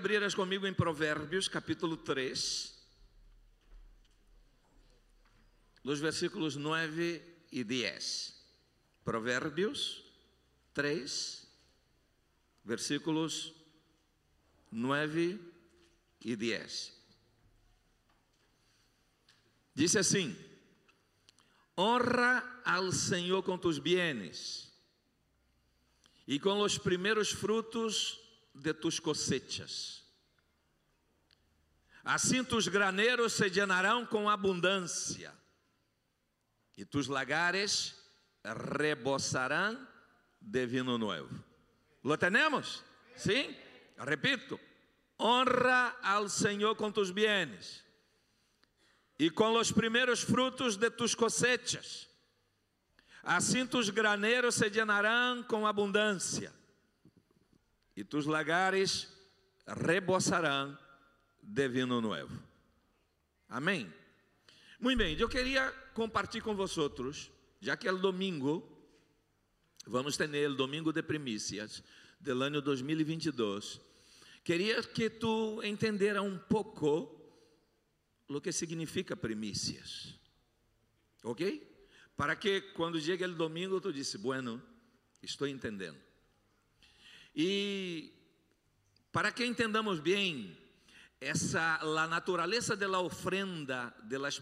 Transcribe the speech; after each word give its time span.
que 0.00 0.06
abrieras 0.06 0.34
comigo 0.34 0.66
em 0.66 0.72
Provérbios, 0.72 1.46
capítulo 1.46 1.94
3, 1.94 2.74
os 5.84 6.00
versículos 6.00 6.56
9 6.56 7.22
e 7.52 7.62
10. 7.62 8.34
Provérbios 9.04 10.02
3, 10.72 11.46
versículos 12.64 13.52
9 14.70 15.38
e 16.22 16.34
10. 16.34 17.02
Dice 19.74 19.98
assim: 19.98 20.34
Honra 21.76 22.62
al 22.64 22.90
Senhor 22.90 23.42
com 23.42 23.58
tus 23.58 23.78
bienes 23.78 24.72
e 26.26 26.40
com 26.40 26.60
os 26.62 26.78
primeiros 26.78 27.30
frutos 27.30 28.19
de 28.60 28.74
tus 28.74 29.00
cosechas. 29.00 30.04
Assim 32.04 32.42
tus 32.42 32.68
graneiros 32.68 33.34
se 33.34 33.48
llenarão 33.48 34.06
com 34.06 34.28
abundância, 34.28 35.32
e 36.76 36.84
tus 36.84 37.08
lagares 37.08 37.94
rebosarão 38.78 39.86
de 40.40 40.66
vinho 40.66 40.96
novo. 40.96 41.44
Lo 42.02 42.16
tenemos? 42.16 42.82
Sim? 43.14 43.54
Repito. 43.98 44.58
Honra 45.18 45.94
al 46.02 46.30
Senhor 46.30 46.74
com 46.76 46.90
tus 46.90 47.10
bienes 47.10 47.84
e 49.18 49.28
com 49.28 49.52
os 49.58 49.70
primeiros 49.70 50.22
frutos 50.22 50.78
de 50.78 50.90
tus 50.90 51.14
cosechas. 51.14 52.08
Assim 53.22 53.66
tus 53.66 53.90
graneiros 53.90 54.54
se 54.54 54.70
llenarão 54.70 55.42
com 55.42 55.66
abundância, 55.66 56.50
e 58.00 58.04
tus 58.04 58.24
lagares 58.24 59.08
rebosarão 59.66 60.76
de 61.42 61.68
vinho 61.68 62.00
novo. 62.00 62.42
Amém? 63.46 63.92
Muito 64.80 64.96
bem, 64.96 65.18
eu 65.18 65.28
queria 65.28 65.70
compartilhar 65.92 66.44
com 66.44 66.54
vocês, 66.54 67.30
já 67.60 67.76
que 67.76 67.86
é 67.86 67.92
domingo, 67.92 68.66
vamos 69.86 70.16
ter 70.16 70.48
o 70.48 70.54
domingo 70.54 70.94
de 70.94 71.02
primícias 71.02 71.84
do 72.18 72.42
ano 72.42 72.62
2022. 72.62 73.78
Queria 74.42 74.82
que 74.82 75.10
tu 75.10 75.62
entendera 75.62 76.22
um 76.22 76.38
pouco 76.38 77.20
o 78.26 78.40
que 78.40 78.50
significa 78.50 79.14
primícias. 79.14 80.18
Ok? 81.22 81.68
Para 82.16 82.34
que 82.34 82.62
quando 82.72 82.98
chegue 82.98 83.26
o 83.26 83.34
domingo 83.34 83.78
tu 83.78 83.92
disse, 83.92 84.16
bueno, 84.16 84.62
estou 85.22 85.46
entendendo. 85.46 86.09
E 87.34 88.12
para 89.12 89.32
que 89.32 89.44
entendamos 89.44 90.00
bem, 90.00 90.56
essa 91.20 91.78
a 91.82 92.06
natureza 92.06 92.76
da 92.76 93.00
ofrenda 93.00 93.94
de 94.04 94.18
las 94.18 94.38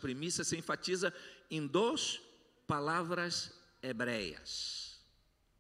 se 0.47 0.56
enfatiza 0.56 1.12
em 1.50 1.67
duas 1.67 2.20
palavras 2.67 3.53
hebreias. 3.83 5.00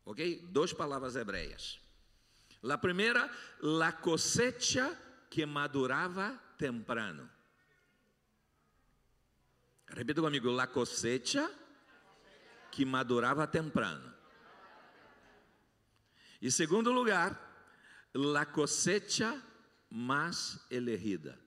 Ok? 0.04 0.46
Duas 0.50 0.72
palavras 0.72 1.16
hebreias. 1.16 1.80
A 2.62 2.78
primeira, 2.78 3.30
la 3.60 3.92
cosecha 3.92 4.90
que 5.30 5.46
madurava 5.46 6.38
temprano. 6.56 7.28
Repita 9.88 10.20
comigo, 10.20 10.50
la 10.50 10.66
cosecha 10.66 11.48
que 12.70 12.84
madurava 12.84 13.46
temprano. 13.46 14.17
E 16.40 16.50
segundo 16.50 16.92
lugar, 16.92 17.38
la 18.14 18.46
cosecha 18.46 19.42
más 19.90 20.66
elegida. 20.70 21.38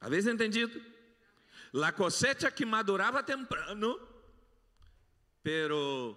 ¿Habéis 0.00 0.26
entendido? 0.26 0.70
La 1.72 1.94
cosecha 1.94 2.50
que 2.52 2.64
madurava 2.64 3.24
temprano, 3.24 3.98
pero 5.42 6.16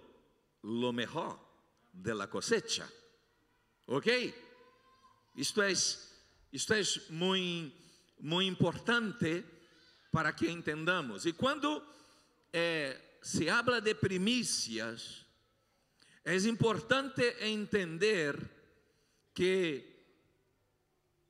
lo 0.62 0.92
mejor 0.92 1.38
de 1.92 2.14
la 2.14 2.28
cosecha. 2.28 2.88
¿Ok? 3.86 4.06
Isto 5.36 5.62
é, 5.62 5.72
isto 5.72 6.74
é 6.74 6.82
muito 7.10 7.74
muito 8.20 8.50
importante 8.50 9.44
para 10.10 10.32
que 10.32 10.50
entendamos. 10.50 11.26
E 11.26 11.32
quando 11.32 11.82
eh, 12.52 13.18
se 13.22 13.48
habla 13.48 13.80
de 13.80 13.94
primícias, 13.94 15.24
é 16.28 16.36
importante 16.46 17.22
entender 17.40 18.36
que 19.32 19.82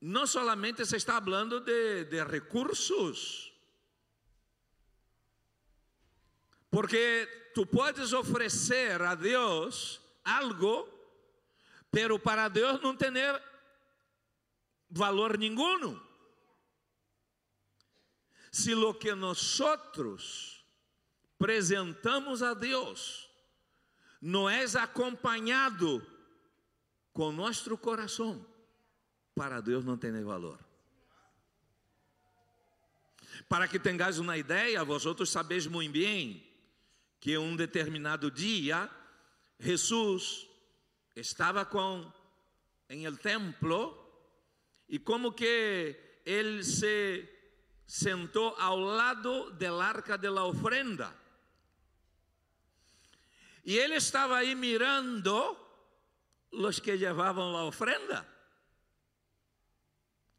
não 0.00 0.26
solamente 0.26 0.84
se 0.84 0.96
está 0.96 1.22
falando 1.22 1.60
de, 1.60 2.04
de 2.06 2.24
recursos, 2.24 3.52
porque 6.68 7.28
tu 7.54 7.64
podes 7.64 8.12
oferecer 8.12 9.00
a 9.02 9.14
Deus 9.14 10.00
algo, 10.24 10.88
pero 11.92 12.18
para 12.18 12.48
Deus 12.48 12.80
não 12.82 12.96
ter 12.96 13.12
valor 14.90 15.38
nenhum 15.38 15.96
se 18.50 18.74
lo 18.74 18.98
que 18.98 19.14
nosotros 19.14 20.64
presentamos 21.38 22.42
a 22.42 22.52
Deus 22.52 23.27
não 24.20 24.48
é 24.48 24.64
acompanhado 24.64 26.04
com 27.12 27.32
nosso 27.32 27.76
coração, 27.78 28.44
para 29.34 29.60
Deus 29.60 29.84
não 29.84 29.96
tem 29.96 30.12
valor. 30.22 30.58
Para 33.48 33.68
que 33.68 33.78
tenhais 33.78 34.18
uma 34.18 34.36
ideia, 34.36 34.84
vosotros 34.84 35.30
sabeis 35.30 35.66
muito 35.66 35.92
bem 35.92 36.44
que 37.20 37.36
um 37.38 37.56
determinado 37.56 38.30
dia 38.30 38.90
Jesus 39.58 40.46
estava 41.16 41.64
com 41.64 42.10
em 42.88 43.04
el 43.04 43.18
templo 43.18 43.96
e 44.88 44.98
como 44.98 45.32
que 45.32 46.20
ele 46.24 46.64
se 46.64 47.28
sentou 47.86 48.54
ao 48.58 48.78
lado 48.78 49.50
del 49.52 49.80
arca 49.80 50.16
de 50.16 50.30
la 50.30 50.44
ofrenda. 50.44 51.14
E 53.68 53.76
ele 53.76 53.96
estava 53.96 54.38
aí 54.38 54.54
mirando 54.54 55.54
os 56.50 56.80
que 56.80 56.96
levavam 56.96 57.54
a 57.54 57.66
ofrenda. 57.66 58.26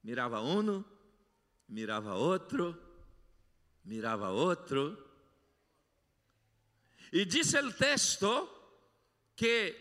Mirava 0.04 0.42
um, 0.42 0.84
mirava 1.68 2.16
outro, 2.16 2.76
mirava 3.86 4.32
outro. 4.32 4.98
E 7.14 7.24
diz 7.24 7.54
o 7.54 7.72
texto 7.72 8.50
que 9.36 9.78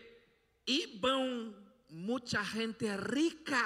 iam 0.67 1.55
muita 1.89 2.43
gente 2.43 2.85
rica 2.85 3.65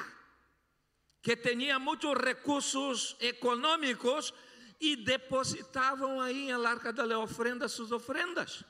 que 1.21 1.35
tinha 1.35 1.77
muitos 1.77 2.13
recursos 2.13 3.17
econômicos 3.19 4.33
e 4.79 4.95
depositavam 4.95 6.21
aí 6.21 6.53
na 6.53 6.69
arca 6.69 6.93
da 6.93 7.19
ofrenda 7.19 7.67
suas 7.67 7.91
ofrendas. 7.91 8.63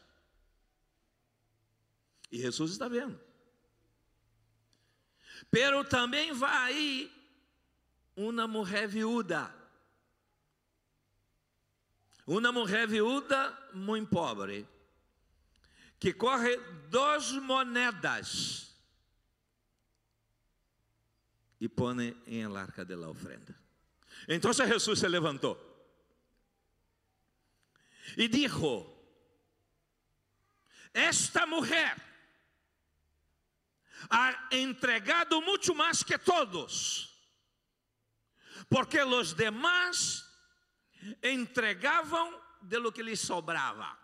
E 2.34 2.40
Jesus 2.40 2.72
está 2.72 2.88
vendo. 2.88 3.22
Pero 5.52 5.84
também 5.84 6.34
vai 6.34 7.12
uma 8.16 8.48
mulher 8.48 8.88
viúda. 8.88 9.54
Uma 12.26 12.52
mulher 12.52 12.88
viúda 12.88 13.56
muito 13.72 14.10
pobre, 14.10 14.68
que 16.00 16.12
corre 16.12 16.58
duas 16.90 17.32
moedas 17.34 18.76
e 21.62 21.70
pone 21.70 22.18
em 22.26 22.46
arca 22.58 22.84
de 22.84 22.96
la 22.96 23.10
ofrenda. 23.10 23.56
Então 24.28 24.52
Jesus 24.52 25.00
se 25.00 25.08
levantou 25.08 25.56
e 28.18 28.28
dijo: 28.28 28.92
Esta 30.92 31.46
mulher 31.46 32.13
ha 34.10 34.48
entregado 34.52 35.42
muito 35.42 35.74
mais 35.76 36.04
que 36.04 36.18
todos, 36.18 37.10
porque 38.70 39.02
os 39.02 39.34
demais 39.34 40.24
entregavam 41.22 42.42
de 42.62 42.78
lo 42.80 42.92
que 42.92 43.04
lhes 43.04 43.20
sobrava. 43.20 43.98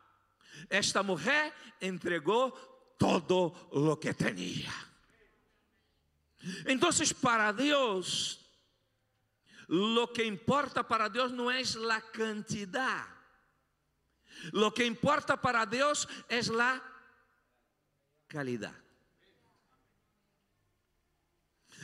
Esta 0.69 1.01
mulher 1.04 1.54
entregou 1.80 2.51
todo 2.98 3.56
o 3.72 3.96
que 3.98 4.13
tinha. 4.13 4.74
Entonces, 6.66 7.13
para 7.13 7.52
Dios, 7.52 8.40
lo 9.68 10.12
que 10.12 10.25
importa 10.25 10.88
para 10.88 11.10
Dios 11.10 11.31
no 11.31 11.52
es 11.52 11.75
la 11.75 12.02
cantidad. 12.02 13.07
Lo 14.52 14.74
que 14.74 14.86
importa 14.86 15.40
para 15.40 15.66
Dios 15.66 16.07
es 16.28 16.48
la 16.48 16.81
calidad. 18.28 18.75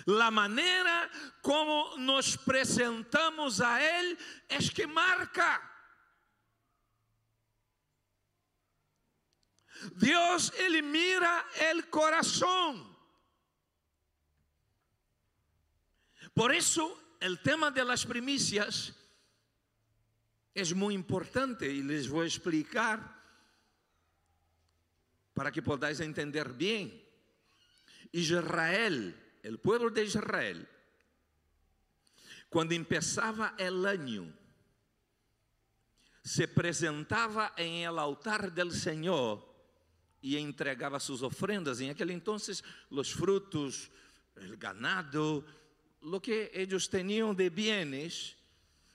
La 0.06 0.30
maneira 0.30 1.10
como 1.42 1.98
nos 1.98 2.36
apresentamos 2.36 3.60
a 3.60 3.82
Ele 3.82 4.18
é 4.50 4.58
que 4.60 4.86
marca. 4.86 5.62
Deus, 9.96 10.52
Ele 10.54 10.82
mira 10.82 11.46
o 11.76 11.84
coração. 11.88 12.96
Por 16.34 16.54
isso, 16.54 16.86
o 17.22 17.38
tema 17.38 17.72
de 17.72 17.84
las 17.84 18.06
primicias 18.06 18.94
é 20.54 20.74
muito 20.74 21.00
importante 21.00 21.66
e 21.66 21.82
les 21.82 22.06
vou 22.08 22.26
explicar 22.26 23.14
para 25.34 25.52
que 25.52 25.62
podáis 25.62 26.00
entender 26.00 26.48
bem. 26.54 27.04
Israel, 28.14 29.14
o 29.54 29.58
povo 29.58 29.90
de 29.90 30.04
Israel, 30.04 30.66
quando 32.50 32.76
começava 32.84 33.54
o 33.60 33.86
ano, 33.86 34.34
se 36.24 36.44
apresentava 36.44 37.54
em 37.58 37.84
el 37.84 38.00
altar 38.00 38.50
del 38.50 38.72
Senhor 38.72 39.48
e 40.24 40.38
entregava 40.38 41.00
suas 41.00 41.22
ofrendas. 41.22 41.80
Em 41.80 41.92
aquele 41.92 42.14
entonces, 42.14 42.64
os 42.90 43.12
frutos, 43.12 43.92
o 44.36 44.58
ganado, 44.58 45.46
lo 46.02 46.20
que 46.20 46.50
eles 46.52 46.88
tinham 46.88 47.36
de 47.36 47.50
bienes, 47.50 48.36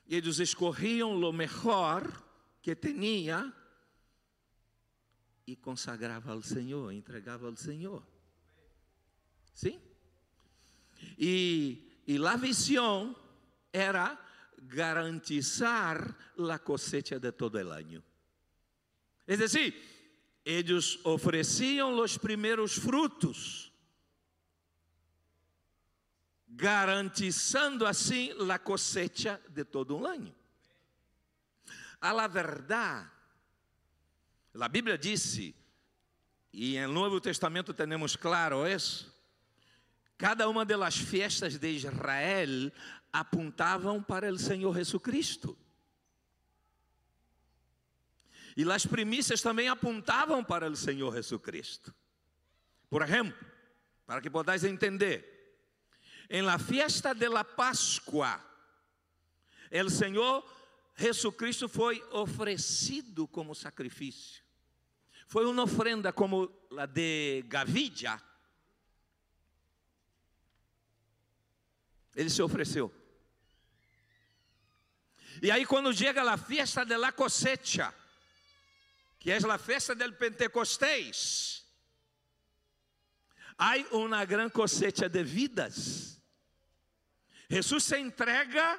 eles 0.08 0.40
escorriam 0.40 1.14
lo 1.14 1.32
melhor 1.32 2.02
que 2.60 2.74
tinha 2.74 3.54
e 5.46 5.54
consagrava 5.54 6.32
ao 6.32 6.42
Senhor, 6.42 6.92
entregava 6.92 7.46
ao 7.46 7.56
Senhor. 7.56 8.04
Sim? 9.54 9.89
E, 11.18 11.86
a 12.28 12.36
visão 12.36 13.14
era 13.72 14.18
garantizar 14.62 16.16
a 16.50 16.58
cosecha 16.58 17.18
de 17.18 17.32
todo 17.32 17.56
o 17.56 17.70
ano. 17.70 18.02
É 19.26 19.36
decir, 19.36 19.74
eles 20.44 20.98
ofereciam 21.04 21.98
os 21.98 22.18
primeiros 22.18 22.74
frutos, 22.74 23.72
garantizando 26.48 27.86
assim 27.86 28.32
a 28.50 28.58
cosecha 28.58 29.40
de 29.48 29.64
todo 29.64 29.96
um 29.96 30.06
ano. 30.06 30.34
A 32.00 32.12
la 32.12 32.26
verdade, 32.26 33.08
a 34.58 34.68
Bíblia 34.68 34.98
disse, 34.98 35.54
e 36.52 36.80
no 36.80 36.92
Novo 36.92 37.20
Testamento 37.20 37.72
temos 37.72 38.16
claro 38.16 38.66
isso, 38.66 39.09
cada 40.20 40.46
uma 40.50 40.66
das 40.66 40.98
festas 40.98 41.56
de 41.56 41.70
Israel 41.70 42.70
apontavam 43.10 44.02
para 44.02 44.30
o 44.30 44.38
Senhor 44.38 44.74
Jesucristo. 44.74 45.56
E 48.54 48.70
as 48.70 48.84
primícias 48.84 49.40
também 49.40 49.70
apontavam 49.70 50.44
para 50.44 50.70
o 50.70 50.76
Senhor 50.76 51.14
Jesucristo. 51.14 51.94
Por 52.90 53.00
exemplo, 53.00 53.34
para 54.04 54.20
que 54.20 54.28
podáis 54.28 54.62
entender, 54.62 55.24
em 56.28 56.42
la 56.42 56.58
fiesta 56.58 57.14
de 57.14 57.26
la 57.26 57.42
Páscoa, 57.42 58.44
o 59.72 59.88
Senhor 59.88 60.44
Jesucristo 60.96 61.66
foi 61.66 62.04
oferecido 62.12 63.26
como 63.26 63.54
sacrifício. 63.54 64.44
Foi 65.26 65.46
uma 65.46 65.62
ofrenda 65.62 66.12
como 66.12 66.52
a 66.76 66.84
de 66.84 67.42
Gavidia. 67.48 68.20
Ele 72.14 72.30
se 72.30 72.42
ofereceu. 72.42 72.92
E 75.42 75.50
aí, 75.50 75.64
quando 75.64 75.92
chega 75.92 76.22
a 76.22 76.36
fiesta 76.36 76.84
de 76.84 76.96
la 76.96 77.12
cosecha, 77.12 77.94
que 79.18 79.30
é 79.30 79.36
a 79.36 79.58
festa 79.58 79.94
del 79.94 80.14
Pentecostés, 80.14 81.64
há 83.58 83.76
uma 83.92 84.24
grande 84.24 84.52
cosecha 84.52 85.08
de 85.08 85.22
vidas. 85.22 86.20
Jesus 87.48 87.84
se 87.84 87.98
entrega 87.98 88.78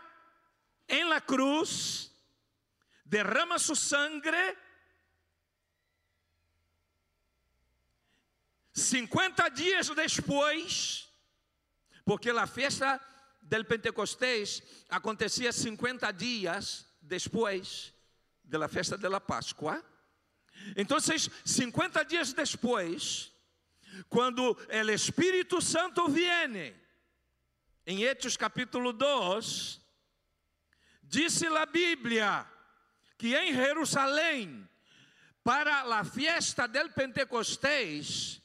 em 0.87 1.05
la 1.05 1.21
cruz, 1.21 2.11
derrama 3.05 3.57
su 3.57 3.75
sangre, 3.75 4.57
50 8.73 9.49
dias 9.49 9.89
depois, 9.89 11.07
porque 12.05 12.29
a 12.29 12.47
festa 12.47 12.99
del 13.41 13.65
Pentecostés 13.65 14.61
acontecia 14.89 15.51
50 15.51 16.11
dias 16.13 16.85
depois 17.01 17.93
da 18.43 18.67
festa 18.67 18.97
da 18.97 19.19
Páscoa. 19.19 19.83
Então, 20.75 20.97
50 20.99 22.03
dias 22.05 22.33
depois, 22.33 23.31
quando 24.09 24.51
o 24.51 24.89
Espírito 24.91 25.61
Santo 25.61 26.07
viene, 26.07 26.75
em 27.85 28.03
Hechos 28.03 28.37
capítulo 28.37 28.93
2, 28.93 29.81
disse 31.03 31.47
a 31.47 31.65
Bíblia 31.65 32.45
que 33.17 33.35
em 33.35 33.53
Jerusalém, 33.53 34.67
para 35.43 35.81
a 35.81 36.03
fiesta 36.03 36.67
del 36.67 36.89
Pentecostés, 36.91 38.41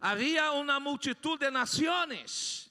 havia 0.00 0.52
uma 0.52 0.78
multitud 0.78 1.38
de 1.38 1.50
nações. 1.50 2.65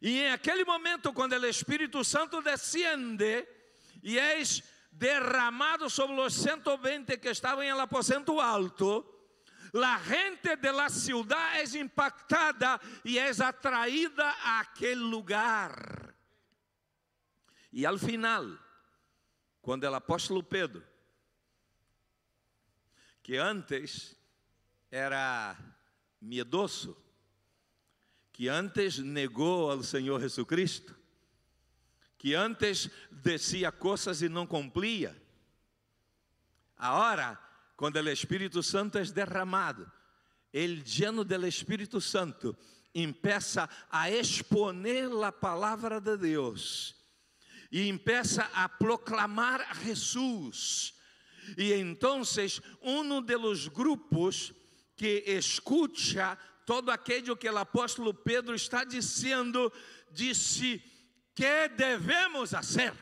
E 0.00 0.20
em 0.20 0.30
aquele 0.30 0.64
momento, 0.64 1.12
quando 1.12 1.32
o 1.32 1.46
Espírito 1.46 2.02
Santo 2.02 2.40
desciende, 2.40 3.46
e 4.02 4.18
és 4.18 4.62
derramado 4.90 5.90
sobre 5.90 6.18
os 6.20 6.34
120 6.34 7.18
que 7.18 7.28
estavam 7.28 7.62
em 7.62 7.70
aposento 7.70 8.40
alto, 8.40 9.04
la 9.72 9.98
gente 9.98 10.56
de 10.56 10.72
la 10.72 10.88
ciudad 10.88 11.60
es 11.60 11.74
impactada 11.74 12.80
y 13.04 13.18
es 13.18 13.40
atraída 13.40 14.34
a 14.42 14.60
aquel 14.60 15.10
lugar. 15.10 16.14
E 17.72 17.86
al 17.86 17.98
final, 18.00 18.58
quando 19.60 19.88
o 19.88 19.94
apóstolo 19.94 20.42
Pedro, 20.42 20.82
que 23.22 23.38
antes 23.38 24.16
era 24.90 25.56
miedoso, 26.20 26.96
que 28.40 28.48
antes 28.48 28.96
negou 28.96 29.70
ao 29.70 29.82
Senhor 29.82 30.18
Jesucristo, 30.18 30.96
que 32.16 32.32
antes 32.32 32.88
decía 33.10 33.70
coisas 33.70 34.22
e 34.22 34.30
não 34.30 34.46
cumplia. 34.46 35.14
Agora, 36.74 37.38
quando 37.76 37.96
o 37.96 38.08
Espírito 38.08 38.62
Santo 38.62 38.96
é 38.96 39.04
derramado, 39.04 39.92
ele 40.50 40.82
lleno 40.82 41.22
do 41.22 41.46
Espírito 41.46 42.00
Santo 42.00 42.56
empieza 42.94 43.68
a 43.90 44.10
exponer 44.10 45.10
a 45.22 45.30
palavra 45.30 46.00
de 46.00 46.16
Deus 46.16 46.96
e 47.70 47.90
empieza 47.90 48.44
a 48.54 48.70
proclamar 48.70 49.60
a 49.70 49.74
Jesus. 49.74 50.94
E 51.58 51.74
então, 51.74 52.22
um 52.80 53.20
dos 53.20 53.68
grupos 53.68 54.54
que 54.96 55.24
escuta 55.26 56.38
todo 56.70 56.92
aquilo 56.92 57.36
que 57.36 57.50
o 57.50 57.58
apóstolo 57.58 58.14
Pedro 58.14 58.54
está 58.54 58.84
dizendo, 58.84 59.72
disse: 60.12 60.80
que 61.34 61.68
devemos 61.70 62.52
fazer? 62.52 62.94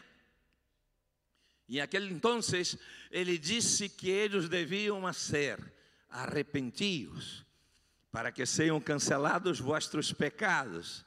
E 1.68 1.78
aquele 1.78 2.10
entonces 2.10 2.78
ele 3.10 3.36
disse 3.36 3.90
que 3.90 4.08
eles 4.08 4.48
deviam 4.48 5.12
ser 5.12 5.60
arrepentidos, 6.08 7.44
para 8.10 8.32
que 8.32 8.46
sejam 8.46 8.80
cancelados 8.80 9.60
vossos 9.60 10.14
pecados 10.14 11.04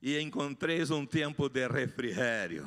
e 0.00 0.18
encontreis 0.18 0.90
um 0.90 1.04
tempo 1.04 1.46
de 1.46 1.68
refrigério. 1.68 2.66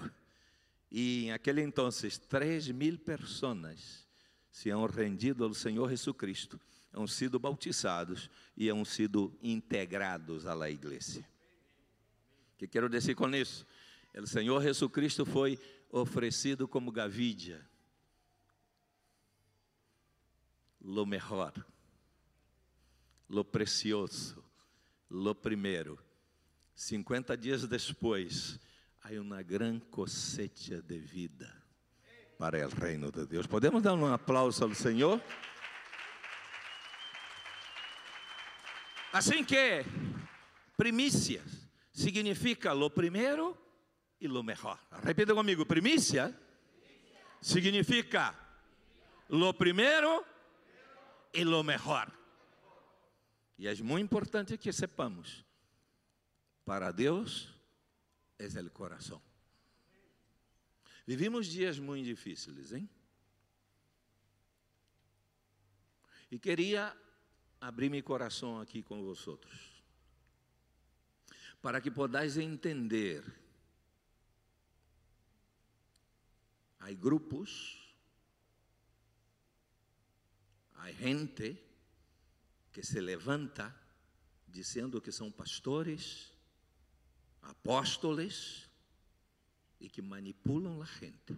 E 0.92 1.26
em 1.26 1.32
aquele 1.32 1.64
entonces, 1.64 2.20
três 2.20 2.68
mil 2.68 3.00
pessoas 3.00 4.08
se 4.52 4.70
han 4.70 4.86
rendido 4.86 5.46
ao 5.46 5.54
Senhor 5.56 5.90
Jesucristo, 5.90 6.62
han 6.94 7.08
sido 7.08 7.40
bautizados 7.40 8.30
e 8.56 8.70
han 8.70 8.86
sido 8.86 9.34
integrados 9.42 10.46
à 10.46 10.70
igreja. 10.70 11.22
O 12.54 12.58
que 12.58 12.68
quero 12.68 12.90
dizer 12.90 13.16
com 13.16 13.30
isso? 13.34 13.66
O 14.14 14.28
Senhor 14.28 14.62
Jesucristo 14.62 15.26
foi 15.26 15.58
oferecido 15.90 16.68
como 16.68 16.92
gavidia, 16.92 17.66
lo 20.82 21.06
melhor, 21.06 21.54
lo 23.30 23.44
precioso, 23.44 24.44
lo 25.10 25.34
primeiro. 25.34 25.98
50 26.76 27.38
dias 27.38 27.68
depois, 27.68 28.60
há 29.02 29.12
uma 29.20 29.42
grande 29.42 29.86
cosecha 29.86 30.82
de 30.82 30.98
vida 30.98 31.62
para 32.38 32.66
o 32.68 32.70
reino 32.70 33.12
de 33.12 33.26
Deus. 33.26 33.48
Podemos 33.48 33.82
dar 33.82 33.94
um 33.94 34.06
aplauso 34.08 34.64
ao 34.64 34.74
Senhor? 34.74 35.22
Assim 39.12 39.44
que, 39.44 39.84
primícias, 40.78 41.70
significa 41.92 42.74
lo 42.74 42.90
primeiro 42.90 43.58
e 44.20 44.28
lo 44.28 44.42
mejor. 44.42 44.80
Repita 45.04 45.34
comigo: 45.34 45.66
primícia 45.66 46.34
significa 47.42 48.34
lo 49.30 49.54
primeiro 49.54 50.26
e 51.34 51.44
lo 51.44 51.64
mejor. 51.64 52.12
E 53.58 53.68
é 53.68 53.76
muito 53.84 54.04
importante 54.06 54.58
que 54.58 54.72
sepamos: 54.72 55.44
para 56.64 56.92
Deus 56.92 57.54
é 58.40 58.48
o 58.62 58.70
coração. 58.72 59.22
Vivimos 61.06 61.48
dias 61.48 61.78
muito 61.80 62.06
difíceis, 62.06 62.72
hein? 62.72 62.90
E 66.32 66.40
queria 66.40 66.96
abrir 67.62 67.92
meu 67.92 68.02
coração 68.02 68.60
aqui 68.60 68.82
com 68.82 69.04
vocês, 69.04 69.38
para 71.62 71.80
que 71.80 71.92
possais 71.92 72.36
entender. 72.38 73.24
Há 76.80 76.92
grupos, 76.94 77.78
há 80.74 80.92
gente 80.92 81.56
que 82.72 82.82
se 82.82 83.00
levanta 83.00 83.74
dizendo 84.48 85.00
que 85.00 85.12
são 85.12 85.32
pastores, 85.32 86.32
apóstolos 87.44 88.68
e 89.80 89.88
que 89.88 90.02
manipulam 90.02 90.82
a 90.82 90.86
gente. 90.86 91.38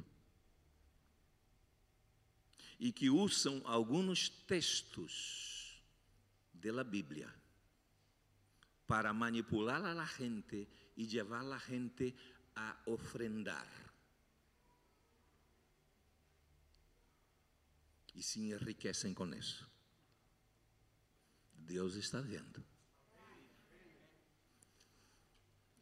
E 2.79 2.93
que 2.93 3.09
usam 3.09 3.61
alguns 3.65 4.29
textos 4.29 5.52
da 6.71 6.83
Bíblia 6.83 7.33
para 8.87 9.13
manipular 9.13 9.83
a 9.83 9.93
la 9.93 10.05
gente 10.05 10.67
e 10.95 11.05
levar 11.05 11.43
a 11.51 11.57
gente 11.57 12.15
a 12.55 12.77
ofrendar. 12.85 13.67
E 18.13 18.21
se 18.21 18.39
enriquecem 18.39 19.13
com 19.13 19.25
isso. 19.33 19.67
Deus 21.55 21.95
está 21.95 22.21
vendo. 22.21 22.63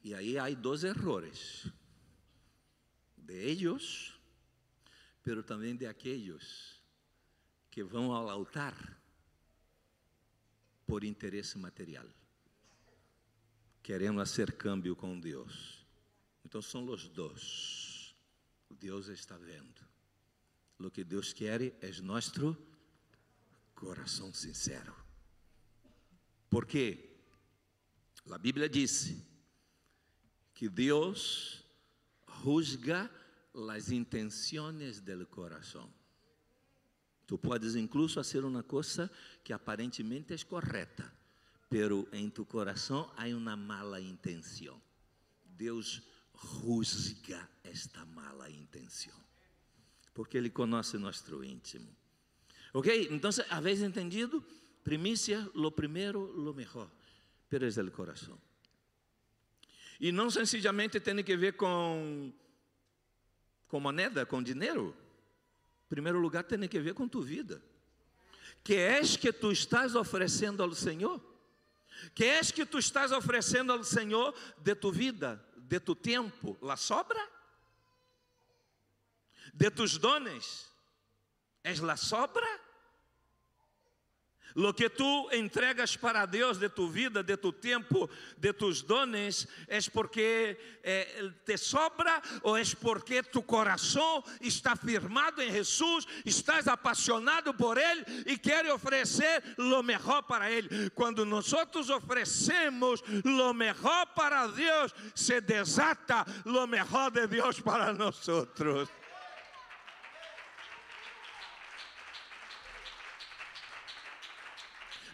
E 0.04 0.14
aí 0.16 0.38
há 0.38 0.50
dois 0.52 0.84
errores: 0.84 1.68
de 3.18 3.34
eles, 3.34 4.18
pero 5.22 5.44
também 5.44 5.76
de 5.76 5.86
aqueles 5.86 6.82
que 7.70 7.84
vão 7.84 8.14
ao 8.14 8.30
altar 8.30 9.01
por 10.92 11.06
interesse 11.06 11.58
material, 11.58 12.06
querendo 13.82 14.18
fazer 14.18 14.52
câmbio 14.52 14.94
com 14.94 15.18
Deus. 15.18 15.86
Então 16.44 16.62
são 16.62 16.86
os 16.90 17.08
dois. 17.08 18.14
Deus 18.78 19.08
está 19.08 19.38
vendo. 19.38 19.82
O 20.78 20.92
que 20.92 21.06
Deus 21.06 21.32
quer 21.32 21.62
é 21.62 22.02
nosso 22.02 22.58
coração 23.74 24.34
sincero. 24.34 24.94
Porque 26.50 27.16
a 28.30 28.38
Bíblia 28.38 28.68
disse 28.68 29.26
que 30.54 30.68
Deus 30.68 31.64
juzga 32.44 33.10
as 33.70 33.92
intenções 33.92 35.00
do 35.00 35.26
coração. 35.26 35.90
Tu 37.32 37.38
podes 37.38 37.76
incluso 37.76 38.16
fazer 38.16 38.44
uma 38.44 38.62
coisa 38.62 39.10
que 39.42 39.54
aparentemente 39.54 40.34
é 40.34 40.38
correta, 40.40 41.10
pero 41.70 42.06
em 42.12 42.30
tu 42.30 42.44
coração 42.44 43.10
há 43.16 43.26
uma 43.28 43.56
mala 43.56 44.02
intenção. 44.02 44.82
Deus 45.46 46.02
juzga 46.36 47.50
esta 47.64 48.06
mala 48.08 48.50
intenção, 48.50 49.16
porque 50.14 50.38
Ele 50.38 50.50
conhece 50.50 50.98
nosso 50.98 51.42
íntimo. 51.42 51.88
Ok? 52.74 53.08
Então, 53.10 53.32
vez 53.62 53.82
entendido? 53.82 54.44
Primícia, 54.84 55.50
lo 55.56 55.72
primero, 55.72 56.20
lo 56.36 56.54
mejor, 56.54 56.92
pero 57.48 57.66
es 57.66 57.76
del 57.76 57.94
corazón. 57.94 58.38
E 60.02 60.12
não 60.12 60.30
sencillamente 60.30 61.00
tem 61.00 61.24
que 61.24 61.38
ver 61.38 61.54
com, 61.54 62.34
com 63.70 63.80
moneda, 63.80 64.26
com 64.26 64.44
dinheiro. 64.44 64.94
Primeiro 65.92 66.20
lugar, 66.20 66.46
tem 66.46 66.70
que 66.70 66.80
ver 66.80 66.94
com 66.94 67.06
tu 67.06 67.22
vida. 67.22 67.62
Que 68.64 68.76
és 68.76 69.18
que 69.18 69.34
tu 69.34 69.52
estás 69.52 69.94
oferecendo 69.94 70.64
ao 70.64 70.74
Senhor? 70.74 71.20
Que 72.16 72.24
és 72.24 72.50
que 72.50 72.66
tu 72.66 72.78
estás 72.78 73.12
oferecendo 73.12 73.74
ao 73.74 73.84
Senhor 73.84 74.34
de 74.60 74.74
tu 74.74 74.90
vida, 74.90 75.46
de 75.58 75.82
tu 75.82 75.94
tempo, 75.94 76.58
la 76.62 76.78
sobra? 76.78 77.20
De 79.54 79.70
tus 79.70 79.98
dones, 79.98 80.72
és 81.62 81.82
la 81.82 81.98
sobra? 81.98 82.48
Lo 84.56 84.74
que 84.74 84.90
tu 84.90 85.30
entregas 85.32 85.96
para 85.96 86.26
Deus 86.26 86.60
de 86.60 86.70
tu 86.70 86.90
vida, 86.90 87.24
de 87.24 87.38
tu 87.38 87.52
tempo, 87.52 88.10
de 88.38 88.54
tus 88.54 88.82
dones, 88.82 89.48
é 89.68 89.80
porque 89.92 90.58
eh, 90.84 91.32
te 91.46 91.58
sobra 91.58 92.22
ou 92.44 92.58
é 92.58 92.64
porque 92.80 93.24
tu 93.24 93.42
coração 93.42 94.24
está 94.40 94.76
firmado 94.76 95.42
em 95.42 95.52
Jesus, 95.52 96.06
estás 96.26 96.68
apaixonado 96.68 97.54
por 97.54 97.78
Ele 97.78 98.06
e 98.26 98.38
quer 98.38 98.66
oferecer 98.72 99.44
lo 99.58 99.82
melhor 99.84 100.24
para 100.24 100.52
Ele. 100.52 100.90
Quando 100.92 101.26
nós 101.26 101.52
oferecemos 101.54 103.02
lo 103.24 103.54
melhor 103.54 104.06
para 104.16 104.48
Deus, 104.48 104.94
se 105.16 105.42
desata 105.42 106.26
lo 106.46 106.68
melhor 106.68 107.12
de 107.12 107.28
Deus 107.28 107.60
para 107.60 107.94
nós. 107.94 108.22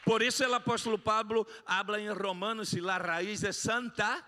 Por 0.07 0.21
isso 0.21 0.41
o 0.47 0.53
apóstolo 0.53 0.97
Pablo 0.97 1.45
habla 1.65 1.99
em 1.99 2.09
Romanos 2.09 2.69
se 2.69 2.79
a 2.89 2.97
raiz 2.97 3.43
é 3.43 3.51
santa, 3.51 4.25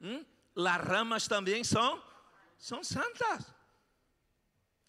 hum? 0.00 0.24
las 0.54 0.80
ramas 0.80 1.28
também 1.28 1.62
são, 1.62 2.02
são 2.56 2.82
santas. 2.82 3.54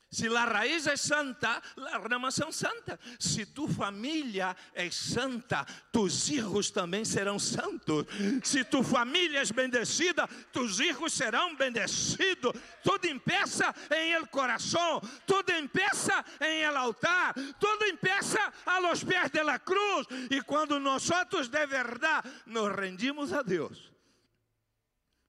Se 0.09 0.27
a 0.27 0.45
raiz 0.45 0.87
é 0.87 0.95
santa, 0.95 1.61
as 1.75 2.03
ramas 2.09 2.33
são 2.33 2.49
santas. 2.49 2.97
Se 3.19 3.45
tu 3.45 3.67
família 3.67 4.55
é 4.73 4.89
santa, 4.89 5.65
tus 5.91 6.29
hijos 6.29 6.71
também 6.71 7.03
serão 7.03 7.37
santos. 7.37 8.05
Se 8.41 8.63
tu 8.63 8.83
família 8.83 9.41
é 9.41 9.53
bendecida, 9.53 10.25
tus 10.53 10.79
hijos 10.79 11.11
serão 11.11 11.55
bendecidos. 11.57 12.53
Tudo 12.81 13.05
empeça 13.05 13.75
em 13.91 14.13
el 14.13 14.27
coração, 14.27 15.01
tudo 15.25 15.51
empeça 15.51 16.23
em 16.39 16.61
el 16.63 16.77
altar, 16.77 17.33
tudo 17.59 17.85
empeça 17.85 18.53
a 18.65 18.79
los 18.79 19.03
pés 19.03 19.29
de 19.29 19.43
la 19.43 19.59
cruz. 19.59 20.07
E 20.31 20.41
quando 20.41 20.79
nós 20.79 21.03
de 21.49 21.65
verdade 21.67 22.29
nos 22.45 22.73
rendimos 22.73 23.33
a 23.33 23.41
Deus, 23.41 23.91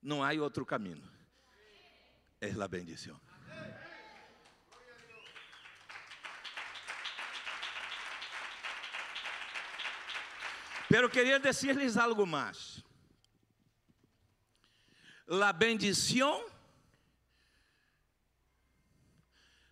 não 0.01 0.23
há 0.23 0.31
outro 0.41 0.65
caminho. 0.65 1.03
É 2.39 2.49
a 2.51 2.67
bendição. 2.69 3.19
Pero 10.89 11.07
dizer-lhes 11.39 11.97
algo 11.97 12.25
mais. 12.25 12.83
La 15.27 15.53
bendição 15.53 16.43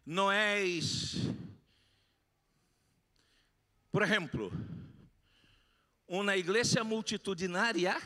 não 0.06 0.32
é, 0.32 0.60
por 3.92 4.04
exemplo, 4.04 4.52
uma 6.08 6.38
igreja 6.38 6.84
multitudinária 6.84 8.00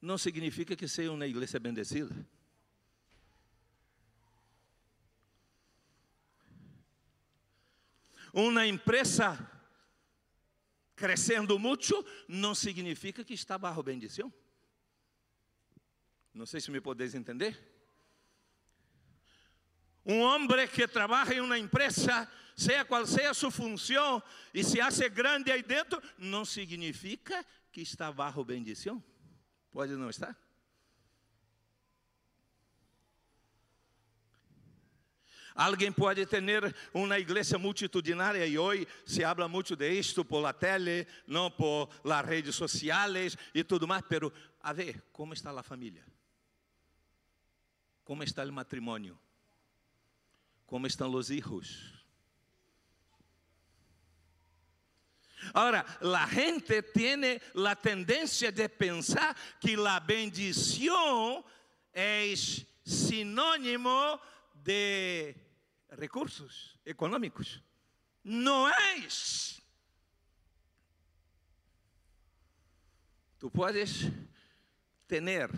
não 0.00 0.16
significa 0.16 0.74
que 0.74 0.88
seja 0.88 1.12
uma 1.12 1.26
igreja 1.26 1.60
bendecida. 1.60 2.14
Uma 8.32 8.66
empresa 8.66 9.55
crescendo 10.96 11.58
muito 11.58 12.04
não 12.26 12.54
significa 12.54 13.22
que 13.22 13.34
está 13.34 13.58
bajo 13.58 13.82
bendição. 13.82 14.32
Não 16.32 16.46
sei 16.46 16.60
se 16.60 16.70
me 16.70 16.80
podeis 16.80 17.14
entender. 17.14 17.56
Um 20.04 20.20
homem 20.20 20.68
que 20.68 20.86
trabalha 20.86 21.34
em 21.34 21.40
uma 21.40 21.58
empresa, 21.58 22.30
seja 22.56 22.84
qual 22.84 23.06
seja 23.06 23.30
a 23.30 23.34
sua 23.34 23.50
função, 23.50 24.22
e 24.54 24.62
se 24.64 24.80
hace 24.80 25.08
grande 25.08 25.50
aí 25.50 25.62
dentro, 25.62 26.00
não 26.16 26.44
significa 26.44 27.44
que 27.72 27.80
está 27.80 28.10
bajo 28.12 28.44
bendição. 28.44 29.02
Pode 29.70 29.92
não 29.96 30.08
estar? 30.08 30.45
Alguém 35.56 35.90
pode 35.90 36.26
ter 36.26 36.42
uma 36.92 37.18
igreja 37.18 37.58
multitudinária 37.58 38.46
e 38.46 38.58
hoje 38.58 38.86
se 39.06 39.24
habla 39.24 39.48
muito 39.48 39.74
de 39.74 39.90
isto 39.90 40.22
por 40.22 40.40
la 40.40 40.52
tele, 40.52 41.06
não 41.26 41.50
por 41.50 41.88
las 42.04 42.26
redes 42.26 42.54
sociais 42.54 43.38
e 43.54 43.64
tudo 43.64 43.88
mais, 43.88 44.04
pero 44.06 44.30
a 44.60 44.72
ver, 44.74 45.02
como 45.12 45.32
está 45.32 45.50
a 45.58 45.62
família? 45.62 46.04
Como 48.04 48.22
está 48.22 48.44
o 48.44 48.52
matrimônio? 48.52 49.18
Como 50.66 50.86
estão 50.86 51.12
os 51.14 51.30
hijos? 51.30 51.96
Ahora, 55.54 55.86
la 56.00 56.26
gente 56.26 56.82
tiene 56.82 57.40
la 57.54 57.76
tendencia 57.76 58.52
de 58.52 58.68
pensar 58.68 59.34
que 59.60 59.76
la 59.76 60.00
bendición 60.00 61.44
es 61.92 62.66
sinónimo 62.84 64.20
de 64.52 65.45
recursos 65.90 66.78
econômicos. 66.84 67.62
Não 68.22 68.68
é. 68.68 68.74
Tu 73.38 73.50
podes 73.50 74.10
ter 75.06 75.50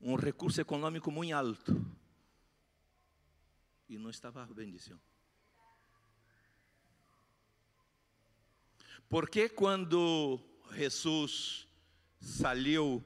um 0.00 0.14
recurso 0.14 0.60
econômico 0.60 1.10
muito 1.10 1.34
alto 1.34 1.98
e 3.88 3.98
não 3.98 4.10
está 4.10 4.30
bajo 4.30 4.54
bendição. 4.54 5.00
Porque 9.08 9.48
quando 9.48 10.38
Jesus 10.72 11.66
saiu 12.20 13.02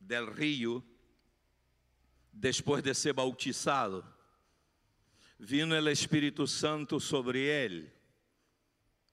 del 0.00 0.32
rio, 0.32 0.84
depois 2.32 2.82
de 2.82 2.94
ser 2.94 3.12
bautizado, 3.12 4.04
vino 5.38 5.74
o 5.74 5.88
Espírito 5.88 6.46
Santo 6.46 6.98
sobre 6.98 7.40
ele, 7.40 7.90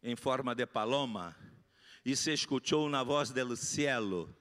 em 0.01 0.15
forma 0.15 0.55
de 0.55 0.65
paloma, 0.65 1.35
e 2.03 2.15
se 2.15 2.33
escutou 2.33 2.89
na 2.89 3.03
voz 3.03 3.31
do 3.31 3.55
cielo 3.55 4.35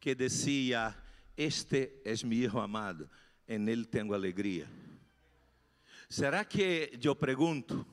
que 0.00 0.14
dizia: 0.14 0.96
Este 1.36 2.00
é 2.04 2.14
meu 2.24 2.38
Hijo 2.38 2.58
amado, 2.58 3.08
en 3.46 3.68
ele 3.68 3.84
tenho 3.84 4.14
alegria. 4.14 4.68
Será 6.08 6.44
que, 6.44 6.98
eu 7.02 7.16
pergunto, 7.16 7.86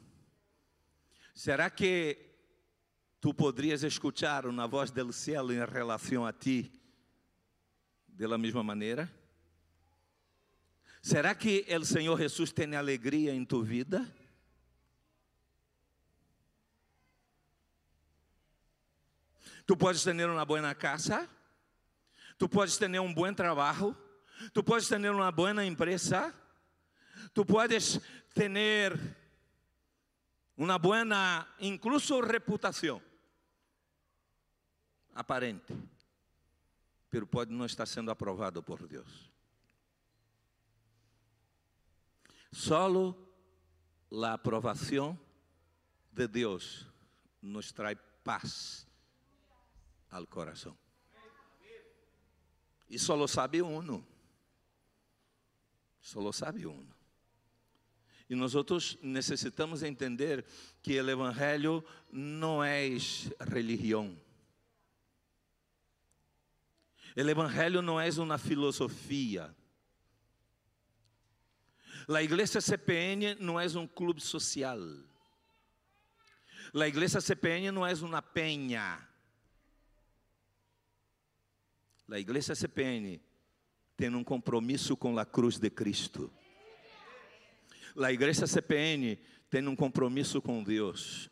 será 1.33 1.69
que 1.69 2.17
tu 3.19 3.33
poderias 3.33 3.83
escutar 3.83 4.45
uma 4.45 4.67
voz 4.67 4.91
do 4.91 5.11
cielo 5.11 5.51
em 5.51 5.65
relação 5.65 6.25
a 6.25 6.31
ti, 6.31 6.71
de 8.07 8.27
la 8.27 8.37
mesma 8.37 8.63
maneira? 8.63 9.11
Será 11.03 11.35
que 11.35 11.65
o 11.69 11.85
Senhor 11.85 12.17
Jesus 12.17 12.53
tem 12.53 12.77
alegria 12.77 13.35
em 13.35 13.43
tu 13.43 13.61
vida? 13.61 14.09
Tu 19.65 19.75
podes 19.75 20.01
ter 20.01 20.29
uma 20.29 20.45
boa 20.45 20.73
casa, 20.73 21.29
tu 22.37 22.47
podes 22.47 22.77
ter 22.77 22.87
um 23.01 23.13
bom 23.13 23.33
trabalho, 23.33 23.93
tu 24.53 24.63
podes 24.63 24.87
ter 24.87 25.11
uma 25.11 25.29
boa 25.29 25.65
empresa, 25.65 26.33
tu 27.33 27.45
podes 27.45 27.99
ter 28.33 28.97
uma 30.55 30.79
boa, 30.79 31.03
incluso 31.59 32.21
reputação 32.21 33.01
aparente, 35.13 35.75
pero 37.09 37.27
pode 37.27 37.51
não 37.51 37.65
estar 37.65 37.85
sendo 37.85 38.09
aprovado 38.09 38.63
por 38.63 38.87
Deus. 38.87 39.32
Solo 42.53 43.17
la 44.11 44.33
aprovação 44.33 45.19
de 46.11 46.27
Deus 46.27 46.85
nos 47.41 47.71
traz 47.71 47.97
paz 48.23 48.87
ao 50.11 50.27
coração. 50.27 50.77
E 52.87 52.99
só 52.99 53.15
lo 53.15 53.27
sabe 53.27 53.63
uno. 53.63 54.05
Só 55.99 56.19
lo 56.19 56.31
sabe 56.31 56.67
uno. 56.67 56.95
E 58.29 58.35
nós 58.35 58.53
outros 58.53 58.99
necessitamos 59.01 59.81
entender 59.81 60.45
que 60.83 61.01
o 61.01 61.09
evangelho 61.09 61.83
não 62.11 62.63
é 62.63 62.87
religião. 63.39 64.15
O 67.17 67.19
evangelho 67.19 67.81
não 67.81 67.99
é 67.99 68.09
uma 68.11 68.37
filosofia. 68.37 69.55
La 72.07 72.21
igreja 72.21 72.59
CPN 72.59 73.35
não 73.39 73.59
é 73.59 73.65
um 73.77 73.87
clube 73.87 74.21
social. 74.21 74.79
La 76.73 76.87
igreja 76.87 77.21
CPN 77.21 77.71
não 77.71 77.85
é 77.85 77.93
uma 77.93 78.21
penha. 78.21 79.07
La 82.07 82.19
igreja 82.19 82.55
CPN 82.55 83.21
tem 83.95 84.13
um 84.13 84.23
compromisso 84.23 84.97
com 84.97 85.17
a 85.17 85.25
cruz 85.25 85.59
de 85.59 85.69
Cristo. 85.69 86.31
La 87.95 88.11
igreja 88.11 88.47
CPN 88.47 89.17
tem 89.49 89.67
um 89.67 89.75
compromisso 89.75 90.41
com 90.41 90.63
Deus. 90.63 91.29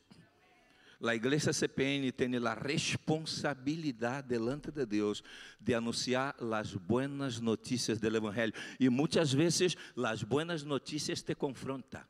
A 1.04 1.16
igreja 1.16 1.52
CPN 1.52 2.12
tem 2.12 2.36
a 2.36 2.54
responsabilidade 2.54 4.28
delante 4.28 4.72
de 4.72 4.86
Deus 4.86 5.24
de 5.60 5.74
anunciar 5.74 6.36
as 6.54 6.76
buenas 6.76 7.40
notícias 7.40 8.00
do 8.00 8.16
Evangelho. 8.16 8.54
E 8.80 8.88
muitas 8.88 9.34
vezes 9.34 9.76
as 9.98 10.22
buenas 10.22 10.64
notícias 10.64 11.24
te 11.24 11.34
confrontam. 11.34 12.04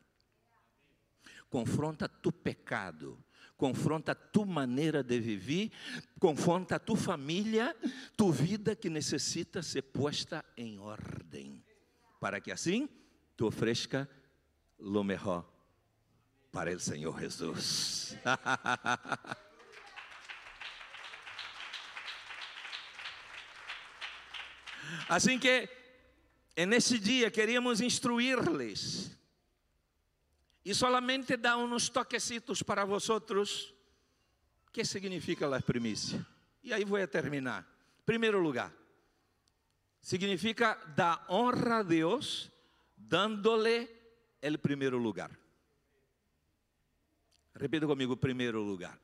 Confronta 1.50 2.08
tu 2.08 2.32
pecado, 2.32 3.18
confronta 3.58 4.14
tu 4.16 4.46
maneira 4.46 5.04
de 5.04 5.20
viver, 5.20 5.72
confronta 6.20 6.80
tu 6.80 6.96
família, 6.96 7.76
tu 8.18 8.32
vida 8.32 8.76
que 8.76 8.90
necessita 8.90 9.62
ser 9.62 9.84
posta 9.84 10.44
em 10.56 10.80
ordem, 10.80 11.64
para 12.20 12.40
que 12.40 12.52
assim 12.52 12.90
tu 13.36 13.48
ofereça 13.48 14.10
lo 14.80 15.04
melhor 15.04 15.51
para 16.52 16.76
o 16.76 16.80
Senhor 16.80 17.20
Jesus. 17.20 18.16
assim 25.08 25.40
que, 25.40 25.70
nesse 26.68 27.00
dia, 27.00 27.32
queríamos 27.32 27.80
instruir-lhes 27.80 29.18
e 30.64 30.76
solamente 30.76 31.36
dar 31.38 31.58
uns 31.58 31.90
toquecitos 31.90 32.62
para 32.62 32.86
vosotros. 32.86 33.74
que 34.72 34.86
significa 34.86 35.54
a 35.54 35.62
primícia? 35.62 36.26
E 36.64 36.74
aí 36.74 36.86
vou 36.86 37.06
terminar. 37.08 37.68
Primeiro 38.06 38.40
lugar, 38.40 38.72
significa 40.02 40.76
dar 40.96 41.26
honra 41.30 41.80
a 41.80 41.84
Deus, 41.84 42.50
dando-lhe 42.96 43.90
o 44.42 44.60
primeiro 44.60 44.98
lugar. 44.98 45.32
Repita 47.56 47.86
comigo: 47.86 48.18
primeiro 48.18 48.62
lugar. 48.62 49.00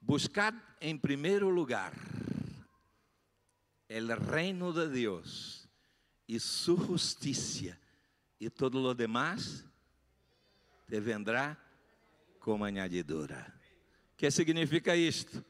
Buscar 0.00 0.76
em 0.80 0.96
primeiro 0.96 1.48
lugar 1.48 1.92
o 3.88 4.30
reino 4.30 4.72
de 4.72 4.88
Deus 4.88 5.68
e 6.26 6.38
sua 6.38 6.86
justiça, 6.86 7.78
e 8.38 8.50
todo 8.50 8.78
lo 8.78 8.94
demás 8.94 9.64
te 10.86 11.00
vendrá 11.00 11.56
como 12.38 12.64
añadidura. 12.64 13.54
que 14.16 14.30
significa 14.30 14.96
isto? 14.96 15.44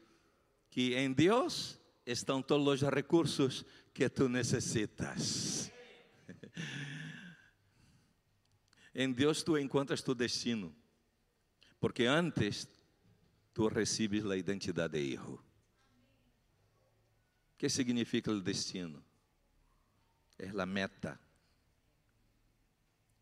Que 0.69 0.95
em 0.95 1.11
Deus 1.11 1.79
estão 2.05 2.41
todos 2.41 2.83
os 2.83 2.89
recursos 2.89 3.65
que 3.93 4.09
tu 4.09 4.29
necessitas. 4.29 5.71
em 8.93 9.11
Deus 9.11 9.43
tu 9.43 9.57
encontras 9.57 10.01
tu 10.01 10.13
destino. 10.13 10.75
Porque 11.79 12.05
antes 12.07 12.67
tu 13.53 13.69
recebes 13.69 14.25
a 14.25 14.35
identidade 14.35 14.97
de 14.97 15.03
hijo. 15.03 15.33
O 17.53 17.57
que 17.57 17.69
significa 17.69 18.31
o 18.31 18.41
destino? 18.41 19.03
É 20.37 20.49
a 20.49 20.65
meta. 20.65 21.19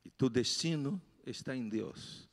E 0.05 0.11
tu 0.11 0.29
destino 0.29 1.01
está 1.25 1.55
em 1.55 1.67
Deus. 1.67 2.27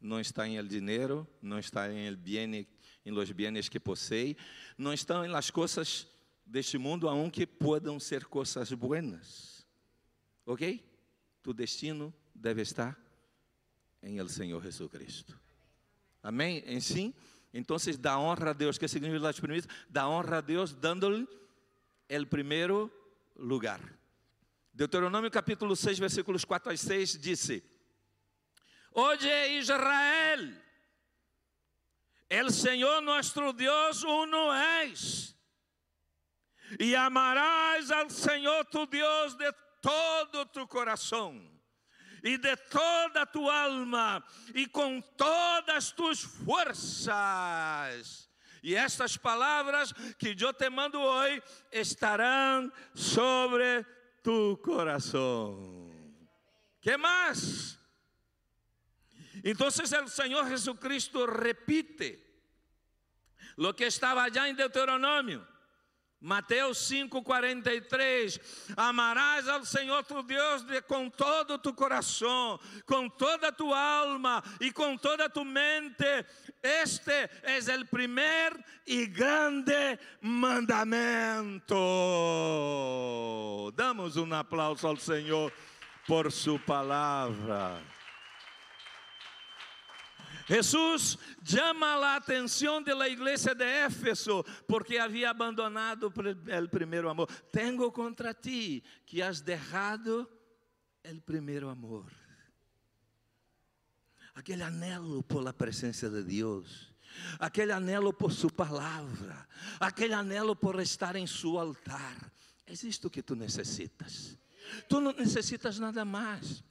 Não 0.00 0.20
está 0.20 0.46
em 0.46 0.56
el 0.56 0.68
dinheiro, 0.68 1.26
não 1.40 1.58
está 1.58 1.90
em 1.90 2.06
el 2.06 2.16
bien, 2.16 2.66
em 3.04 3.10
los 3.10 3.30
bienes 3.30 3.68
que 3.68 3.80
possei, 3.80 4.36
não 4.76 4.92
estão 4.92 5.24
em 5.24 5.28
las 5.28 5.50
coisas 5.50 6.06
deste 6.44 6.76
mundo 6.76 7.08
aunque 7.08 7.46
podem 7.46 7.98
ser 7.98 8.26
coisas 8.26 8.72
buenas. 8.72 9.66
¿Ok? 10.44 10.84
Tu 11.42 11.54
destino 11.54 12.12
deve 12.34 12.62
estar 12.62 13.03
em 14.04 14.18
el 14.18 14.28
Senhor 14.28 14.62
Jesucristo. 14.62 15.38
Amém? 16.22 16.62
Em 16.66 16.80
sim? 16.80 17.14
Então, 17.52 17.76
dá 17.98 18.18
honra 18.18 18.50
a 18.50 18.52
Deus. 18.52 18.78
que 18.78 18.86
significa 18.86 19.22
las 19.22 19.40
primícias? 19.40 19.72
Dá 19.88 20.08
honra 20.08 20.38
a 20.38 20.40
Deus 20.40 20.74
dando-lhe 20.74 21.26
o 22.10 22.26
primeiro 22.26 22.90
lugar. 23.34 23.80
Deuteronômio 24.72 25.30
capítulo 25.30 25.74
6, 25.74 25.98
versículos 25.98 26.44
4 26.44 26.72
a 26.72 26.76
6 26.76 27.18
disse: 27.18 27.62
Oye 28.92 29.58
Israel, 29.58 30.62
el 32.28 32.50
Senhor 32.50 33.00
nosso 33.00 33.52
Deus 33.52 34.02
uno 34.02 34.52
és, 34.82 35.34
e 36.78 36.94
amarás 36.96 37.90
al 37.90 38.10
Senhor 38.10 38.64
tu 38.66 38.86
Deus 38.86 39.34
de 39.36 39.52
todo 39.80 40.44
tu 40.46 40.66
coração 40.66 41.53
e 42.24 42.38
de 42.38 42.56
toda 42.56 43.26
tu 43.26 43.48
alma 43.50 44.24
e 44.54 44.66
com 44.66 45.00
todas 45.00 45.92
tuas 45.92 46.20
forças. 46.20 47.12
E 48.62 48.74
estas 48.74 49.18
palavras 49.18 49.92
que 50.18 50.34
eu 50.40 50.52
te 50.54 50.70
mando 50.70 50.98
hoje 50.98 51.42
estarão 51.70 52.72
sobre 52.94 53.84
tu 54.22 54.58
coração. 54.64 55.92
Que 56.80 56.96
mais? 56.96 57.78
Então, 59.44 59.68
o 59.68 60.08
Senhor 60.08 60.48
Jesucristo 60.48 61.26
repite 61.26 62.18
lo 63.58 63.74
que 63.74 63.84
estava 63.84 64.32
já 64.32 64.48
em 64.48 64.54
Deuteronômio. 64.54 65.46
Mateus 66.24 66.90
5,43: 66.90 68.40
Amarás 68.78 69.46
ao 69.46 69.62
Senhor 69.62 70.02
tu 70.04 70.22
Deus 70.22 70.62
de, 70.62 70.80
com 70.80 71.10
todo 71.10 71.52
o 71.52 71.58
teu 71.58 71.74
coração, 71.74 72.58
com 72.86 73.10
toda 73.10 73.48
a 73.48 73.52
tua 73.52 73.78
alma 73.78 74.42
e 74.58 74.72
com 74.72 74.96
toda 74.96 75.26
a 75.26 75.28
tua 75.28 75.44
mente. 75.44 76.24
Este 76.62 77.12
é 77.42 77.76
o 77.78 77.86
primeiro 77.88 78.58
e 78.86 79.04
grande 79.04 79.98
mandamento. 80.22 81.74
Damos 83.74 84.16
um 84.16 84.32
aplauso 84.32 84.86
ao 84.86 84.96
Senhor 84.96 85.52
por 86.06 86.32
sua 86.32 86.58
palavra. 86.60 87.93
Jesús 90.46 91.18
llama 91.42 91.96
la 91.96 92.16
atención 92.16 92.84
de 92.84 92.94
la 92.94 93.06
de 93.06 93.84
Éfeso 93.86 94.44
porque 94.66 95.00
había 95.00 95.30
abandonado 95.30 96.12
el 96.48 96.68
primer 96.68 97.06
amor. 97.06 97.28
Tengo 97.50 97.92
contra 97.92 98.34
ti 98.34 98.82
que 99.06 99.22
has 99.22 99.44
dejado 99.44 100.30
el 101.02 101.22
primer 101.22 101.64
amor. 101.64 102.12
Aquele 104.34 104.64
anelo 104.64 105.22
por 105.22 105.42
la 105.42 105.52
presença 105.52 106.10
de 106.10 106.24
Deus, 106.24 106.92
aquele 107.38 107.72
anelo 107.72 108.12
por 108.12 108.32
Sua 108.32 108.50
palavra, 108.50 109.48
aquele 109.78 110.12
anelo 110.12 110.56
por 110.56 110.80
estar 110.80 111.14
em 111.14 111.26
Seu 111.26 111.58
altar. 111.58 112.32
É 112.66 112.72
isto 112.72 113.08
que 113.08 113.22
tu 113.22 113.36
necessitas. 113.36 114.36
Tu 114.88 115.00
não 115.00 115.12
necessitas 115.12 115.78
nada 115.78 116.04
mais. 116.04 116.64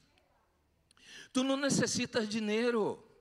Tu 1.31 1.43
não 1.43 1.55
necessitas 1.55 2.27
dinheiro. 2.27 3.12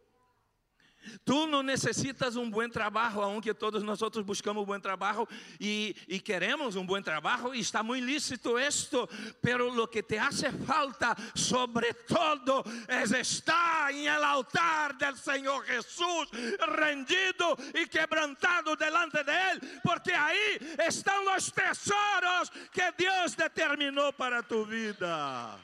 Tu 1.24 1.46
não 1.46 1.62
necessitas 1.62 2.36
um 2.36 2.50
bom 2.50 2.68
trabalho, 2.68 3.20
aunque 3.22 3.52
todos 3.54 3.82
nós 3.82 4.02
outros 4.02 4.24
buscamos 4.24 4.62
um 4.62 4.66
bom 4.66 4.80
trabalho 4.80 5.28
e, 5.60 5.94
queremos 6.24 6.76
um 6.76 6.84
bom 6.84 7.00
trabalho, 7.00 7.54
está 7.54 7.82
muito 7.82 8.04
lícito 8.04 8.58
isto, 8.58 9.08
pero 9.40 9.68
lo 9.70 9.88
que 9.88 10.02
te 10.02 10.18
hace 10.18 10.50
falta, 10.50 11.16
sobre 11.34 11.92
todo, 11.94 12.64
é 12.88 13.02
estar 13.20 13.92
em 13.92 14.06
el 14.06 14.24
altar 14.24 14.96
del 14.96 15.16
Senhor 15.16 15.64
Jesus, 15.64 16.28
rendido 16.76 17.56
e 17.74 17.86
quebrantado 17.86 18.76
delante 18.76 19.22
de 19.22 19.32
Él, 19.32 19.60
porque 19.82 20.12
aí 20.12 20.58
estão 20.86 21.34
os 21.36 21.50
tesouros 21.50 22.50
que 22.72 22.92
Deus 22.96 23.34
determinou 23.34 24.12
para 24.12 24.42
tu 24.42 24.64
vida. 24.64 25.58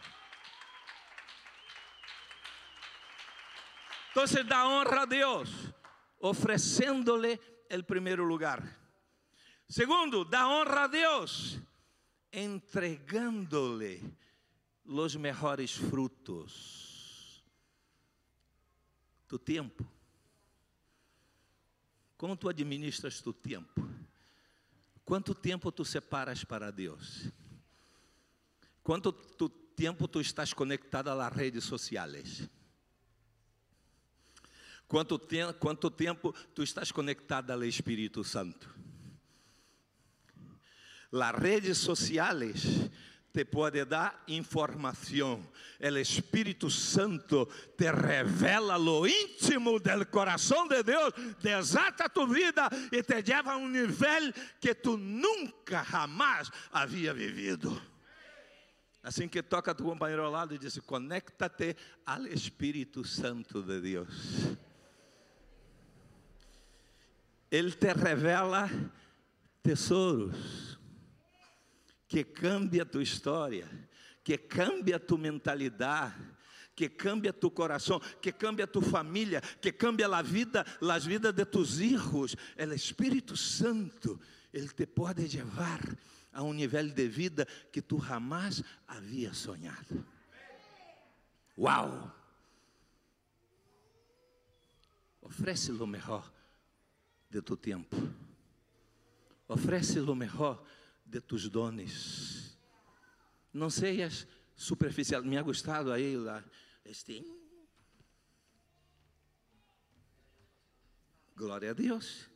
Entonces 4.09 4.47
da 4.47 4.67
honra 4.67 5.03
a 5.03 5.07
Dios, 5.07 5.51
ofreciéndole 6.19 7.41
el 7.69 7.85
primer 7.85 8.19
lugar. 8.19 8.63
Segundo, 9.69 10.25
da 10.25 10.49
honra 10.49 10.85
a 10.85 10.89
Dios, 10.89 11.59
entregándole 12.33 14.01
los 14.85 15.17
mejores 15.17 15.73
frutos. 15.73 17.45
Tu 19.27 19.39
tempo. 19.39 19.85
Como 22.17 22.37
tu 22.37 22.49
administras 22.49 23.23
tu 23.23 23.33
tempo? 23.33 23.87
Quanto 25.05 25.35
tempo 25.35 25.71
tu 25.71 25.85
separas 25.85 26.45
para 26.45 26.73
Deus? 26.73 27.31
Quanto 28.83 29.13
tu 29.13 29.49
tempo 29.49 30.09
tu 30.09 30.19
estás 30.19 30.55
conectado 30.55 31.11
às 31.13 31.33
redes 31.33 31.65
sociais? 31.65 32.49
Quanto, 34.89 35.19
te, 35.19 35.53
quanto 35.61 35.91
tempo 35.91 36.35
tu 36.55 36.63
estás 36.63 36.91
conectado 36.91 37.53
ao 37.53 37.63
Espírito 37.63 38.25
Santo? 38.25 38.67
Las 41.13 41.35
redes 41.35 41.77
sociais 41.79 42.91
te 43.33 43.45
pode 43.45 43.85
dar 43.85 44.25
informação. 44.27 45.47
O 45.79 45.97
Espírito 45.99 46.71
Santo 46.71 47.47
te 47.77 47.93
revela 47.93 48.77
lo 48.77 49.07
íntimo 49.07 49.79
del 49.79 50.07
coração 50.07 50.67
de 50.67 50.83
Deus, 50.83 51.13
desata 51.41 52.09
tu 52.09 52.27
vida 52.27 52.69
e 52.91 53.03
te 53.03 53.23
leva 53.23 53.53
a 53.53 53.57
um 53.57 53.69
nível 53.69 54.33
que 54.59 54.75
tu 54.75 54.97
nunca 54.97 55.85
jamais 55.85 56.51
havia 56.73 57.13
vivido. 57.13 57.81
Assim 59.03 59.29
que 59.29 59.43
toca 59.43 59.75
tu 59.75 59.85
companheiro 59.85 60.25
ao 60.25 60.33
lado 60.33 60.55
e 60.55 60.59
diz: 60.59 60.79
Conecta-te 60.81 61.77
ao 62.05 62.27
Espírito 62.27 63.05
Santo 63.05 63.63
de 63.63 63.81
Deus. 63.81 64.59
Ele 67.51 67.73
te 67.73 67.93
revela 67.93 68.71
tesouros 69.63 70.79
que 72.07 72.25
cambia 72.25 72.83
a 72.83 72.87
tua 72.87 73.03
história, 73.03 73.69
que 74.25 74.39
cambia 74.39 74.97
a 74.97 75.01
tua 75.01 75.19
mentalidade, 75.19 76.15
que 76.75 76.89
cambia 76.89 77.33
tu 77.33 77.51
coração, 77.51 78.01
que 78.23 78.33
cambia 78.33 78.67
tu 78.67 78.81
família, 78.81 79.41
que 79.41 79.73
cambia 79.73 80.07
a 80.07 80.23
vida, 80.23 80.65
as 80.81 81.05
vidas 81.05 81.35
de 81.35 81.45
tus 81.45 81.81
hijos. 81.81 82.37
O 82.57 82.73
Espírito 82.73 83.37
Santo, 83.37 84.19
ele 84.53 84.69
te 84.69 84.87
pode 84.87 85.27
levar 85.27 85.81
a 86.33 86.43
um 86.43 86.53
nível 86.53 86.89
de 86.89 87.09
vida 87.09 87.47
que 87.73 87.83
tu 87.83 87.99
jamais 88.01 88.63
havia 88.87 89.35
sonhado. 89.35 90.07
Uau! 91.59 92.15
Oferece 95.21 95.73
o 95.73 95.87
melhor 95.87 96.38
de 97.31 97.43
tu 97.43 97.57
tempo. 97.57 97.97
Oferece 99.47 100.01
o 100.01 100.15
melhor 100.15 100.65
de 101.05 101.21
tus 101.21 101.49
dones. 101.49 102.59
Não 103.53 103.71
seias 103.71 104.27
superficial. 104.55 105.23
Me 105.23 105.39
ha 105.39 105.43
gostado 105.43 105.93
aí 105.93 106.17
lá. 106.17 106.45
Este. 106.85 107.25
Glória 111.35 111.71
a 111.71 111.75
Deus. 111.75 112.29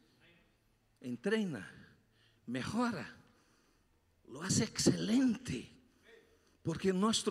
Entrena, 1.01 1.69
melhora, 2.47 3.05
lo 4.29 4.41
hace 4.41 4.63
excelente. 4.63 5.82
Porque 6.63 6.93
nós, 6.93 7.25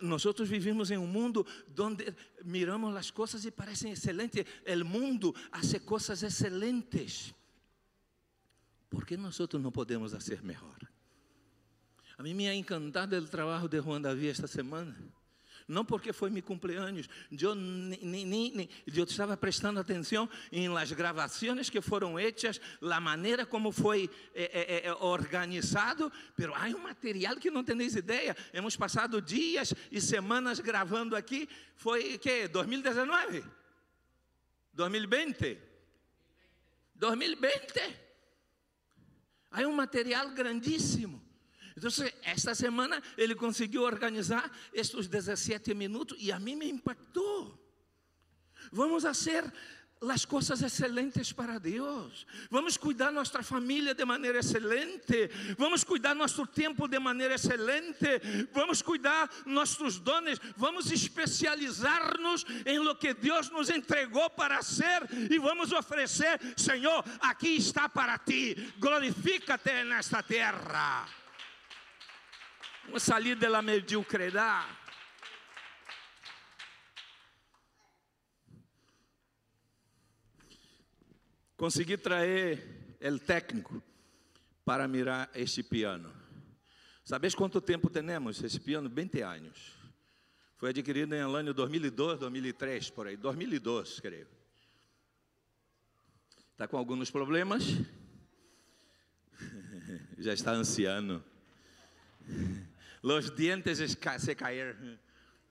nós 0.00 0.24
vivimos 0.48 0.90
em 0.90 0.98
um 0.98 1.06
mundo 1.06 1.46
onde 1.78 2.14
miramos 2.44 2.94
as 2.94 3.10
coisas 3.10 3.44
e 3.44 3.50
parecem 3.50 3.92
excelentes. 3.92 4.44
O 4.66 4.84
mundo 4.84 5.34
faz 5.50 5.78
coisas 5.80 6.22
excelentes. 6.22 7.34
¿Por 8.90 9.06
que 9.06 9.16
nós 9.16 9.38
não 9.54 9.72
podemos 9.72 10.12
fazer 10.12 10.42
melhor? 10.42 10.78
A 12.18 12.22
mim 12.22 12.34
me 12.34 12.48
ha 12.48 12.54
encantado 12.54 13.16
o 13.16 13.26
trabalho 13.28 13.68
de 13.68 13.80
Juan 13.80 14.00
Davi 14.00 14.28
esta 14.28 14.46
semana. 14.46 14.96
Não 15.68 15.84
porque 15.84 16.12
foi 16.12 16.30
meu 16.30 16.42
cumpleaños, 16.44 17.08
eu, 17.32 17.54
eu 18.94 19.04
estava 19.04 19.36
prestando 19.36 19.80
atenção 19.80 20.28
em 20.52 20.68
las 20.68 20.92
gravações 20.92 21.68
que 21.68 21.80
foram 21.80 22.18
hechas, 22.18 22.60
a 22.80 23.00
maneira 23.00 23.44
como 23.44 23.72
foi 23.72 24.08
eh, 24.32 24.84
eh, 24.84 24.94
organizado, 25.00 26.12
pero 26.36 26.54
há 26.54 26.66
um 26.66 26.78
material 26.78 27.36
que 27.36 27.50
não 27.50 27.64
tenéis 27.64 27.96
ideia. 27.96 28.36
Hemos 28.52 28.76
passado 28.76 29.20
dias 29.20 29.74
e 29.90 30.00
semanas 30.00 30.60
gravando 30.60 31.16
aqui. 31.16 31.48
Foi 31.74 32.16
que 32.18 32.46
2019, 32.46 33.44
2020, 34.72 35.58
2020. 36.94 38.06
Há 39.50 39.62
um 39.62 39.72
material 39.72 40.30
grandíssimo. 40.30 41.25
Então, 41.76 41.90
esta 42.22 42.54
semana 42.54 43.02
ele 43.18 43.34
conseguiu 43.34 43.82
organizar 43.82 44.50
estes 44.72 45.08
17 45.08 45.74
minutos 45.74 46.16
e 46.18 46.32
a 46.32 46.38
mim 46.38 46.56
me 46.56 46.68
impactou. 46.68 47.62
Vamos 48.72 49.02
fazer 49.02 49.52
las 50.00 50.24
cosas 50.26 50.62
excelentes 50.62 51.32
para 51.32 51.58
Deus. 51.58 52.26
Vamos 52.50 52.76
cuidar 52.76 53.10
nossa 53.10 53.42
família 53.42 53.94
de 53.94 54.04
maneira 54.04 54.38
excelente. 54.38 55.30
Vamos 55.58 55.84
cuidar 55.84 56.14
nosso 56.14 56.46
tempo 56.46 56.86
de 56.86 56.98
maneira 56.98 57.34
excelente. 57.34 58.20
Vamos 58.52 58.82
cuidar 58.82 59.28
nossos 59.44 59.98
dones. 59.98 60.38
Vamos 60.56 60.90
especializar-nos 60.90 62.44
em 62.64 62.78
lo 62.78 62.98
que 62.98 63.14
Deus 63.14 63.50
nos 63.50 63.70
entregou 63.70 64.28
para 64.30 64.62
ser 64.62 65.02
e 65.30 65.38
vamos 65.38 65.72
oferecer, 65.72 66.40
Senhor, 66.56 67.04
aqui 67.20 67.56
está 67.56 67.88
para 67.88 68.18
ti. 68.18 68.54
Glorifica-te 68.78 69.84
nesta 69.84 70.22
terra. 70.22 71.25
Vamos 72.86 73.02
sair 73.02 73.36
da 73.36 73.60
mediocridade. 73.62 74.86
consegui 81.56 81.96
trazer 81.96 82.98
o 83.00 83.18
técnico 83.18 83.82
para 84.64 84.86
mirar 84.86 85.30
este 85.34 85.62
piano. 85.62 86.12
Sabes 87.04 87.34
quanto 87.34 87.60
tempo 87.60 87.88
temos 87.88 88.42
esse 88.42 88.60
piano? 88.60 88.88
20 88.90 89.22
anos. 89.22 89.72
Foi 90.56 90.70
adquirido 90.70 91.14
em 91.14 91.20
ano 91.20 91.54
2002, 91.54 92.18
2003, 92.18 92.90
por 92.90 93.06
aí. 93.06 93.16
2002, 93.16 94.00
creio. 94.00 94.26
Está 96.52 96.66
com 96.66 96.76
alguns 96.76 97.10
problemas? 97.10 97.64
Já 100.18 100.32
está 100.32 100.52
anciano. 100.52 101.22
Os 103.02 103.30
dentes 103.30 103.78
se 103.78 104.34
caíram 104.34 104.98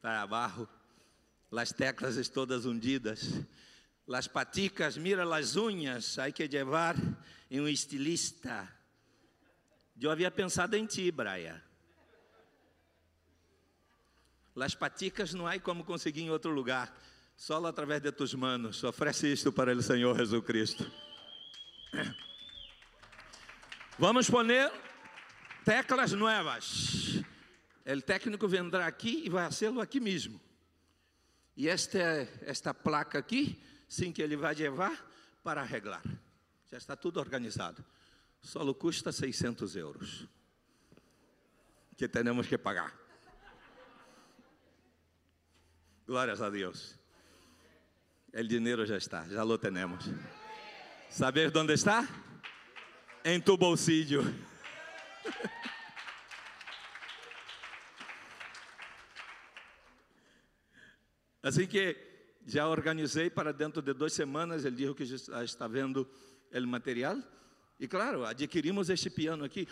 para 0.01 0.21
abaixo. 0.21 0.67
As 1.51 1.71
teclas 1.71 2.27
todas 2.27 2.65
hundidas 2.65 3.45
las 4.07 4.29
paticas, 4.29 4.97
mira 4.97 5.25
las 5.25 5.55
uñas, 5.55 6.19
hay 6.19 6.31
que 6.31 6.47
llevar 6.47 6.95
em 7.49 7.59
um 7.59 7.67
estilista. 7.67 8.71
Eu 9.99 10.11
havia 10.11 10.29
pensado 10.29 10.75
em 10.75 10.85
ti, 10.85 11.09
Braia. 11.11 11.63
Las 14.53 14.75
paticas 14.75 15.33
não 15.33 15.47
há 15.47 15.59
como 15.59 15.83
conseguir 15.83 16.21
em 16.21 16.29
outro 16.29 16.51
lugar, 16.51 16.95
só 17.35 17.63
através 17.65 18.01
de 18.01 18.11
tus 18.11 18.33
manos. 18.33 18.83
Oferece 18.83 19.31
isto 19.31 19.51
para 19.51 19.73
o 19.73 19.81
Senhor 19.81 20.15
Jesus 20.15 20.43
Cristo. 20.45 20.91
Vamos 23.97 24.29
poner 24.29 24.71
teclas 25.63 26.11
novas. 26.11 27.23
O 27.85 28.01
técnico 28.01 28.47
vendrá 28.47 28.87
aqui 28.87 29.23
e 29.25 29.29
vai 29.29 29.45
fazê-lo 29.45 29.79
aqui 29.79 29.99
mesmo. 29.99 30.41
E 31.55 31.69
esta, 31.69 31.99
esta 32.41 32.73
placa 32.73 33.19
aqui 33.19 33.61
sim 33.87 34.11
que 34.11 34.21
ele 34.21 34.35
vai 34.35 34.55
levar 34.55 35.05
para 35.43 35.61
arreglar. 35.61 36.03
Já 36.71 36.77
está 36.77 36.95
tudo 36.95 37.19
organizado. 37.19 37.85
Só 38.41 38.73
custa 38.73 39.11
600 39.11 39.75
euros. 39.75 40.27
Que 41.95 42.07
temos 42.07 42.47
que 42.47 42.57
pagar. 42.57 42.93
Glórias 46.05 46.41
a 46.41 46.49
Deus. 46.49 46.95
O 48.33 48.43
dinheiro 48.43 48.85
já 48.85 48.97
está, 48.97 49.27
já 49.27 49.43
lo 49.43 49.57
temos. 49.57 50.05
Saber 51.09 51.55
onde 51.55 51.73
está? 51.73 52.07
Em 53.23 53.39
tu 53.39 53.55
bolsillo. 53.55 54.23
Assim 61.45 61.67
que 61.67 61.95
já 62.43 62.67
organizei 62.67 63.29
para 63.29 63.53
dentro 63.53 63.79
de 63.79 63.93
duas 63.93 64.13
semanas. 64.13 64.65
Ele 64.65 64.77
disse 64.77 64.95
que 64.95 65.05
já 65.05 65.43
está 65.43 65.67
vendo 65.67 66.09
o 66.51 66.67
material. 66.67 67.21
E 67.79 67.87
claro, 67.87 68.25
adquirimos 68.25 68.89
este 68.89 69.11
piano 69.11 69.43
aqui. 69.43 69.67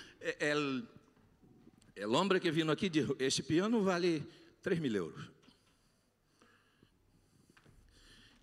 O 2.08 2.12
homem 2.12 2.40
que 2.40 2.52
vino 2.52 2.72
aqui 2.72 2.90
disse: 2.90 3.16
Este 3.18 3.42
piano 3.42 3.82
vale 3.82 4.24
3 4.62 4.80
mil 4.80 4.96
euros. 4.96 5.32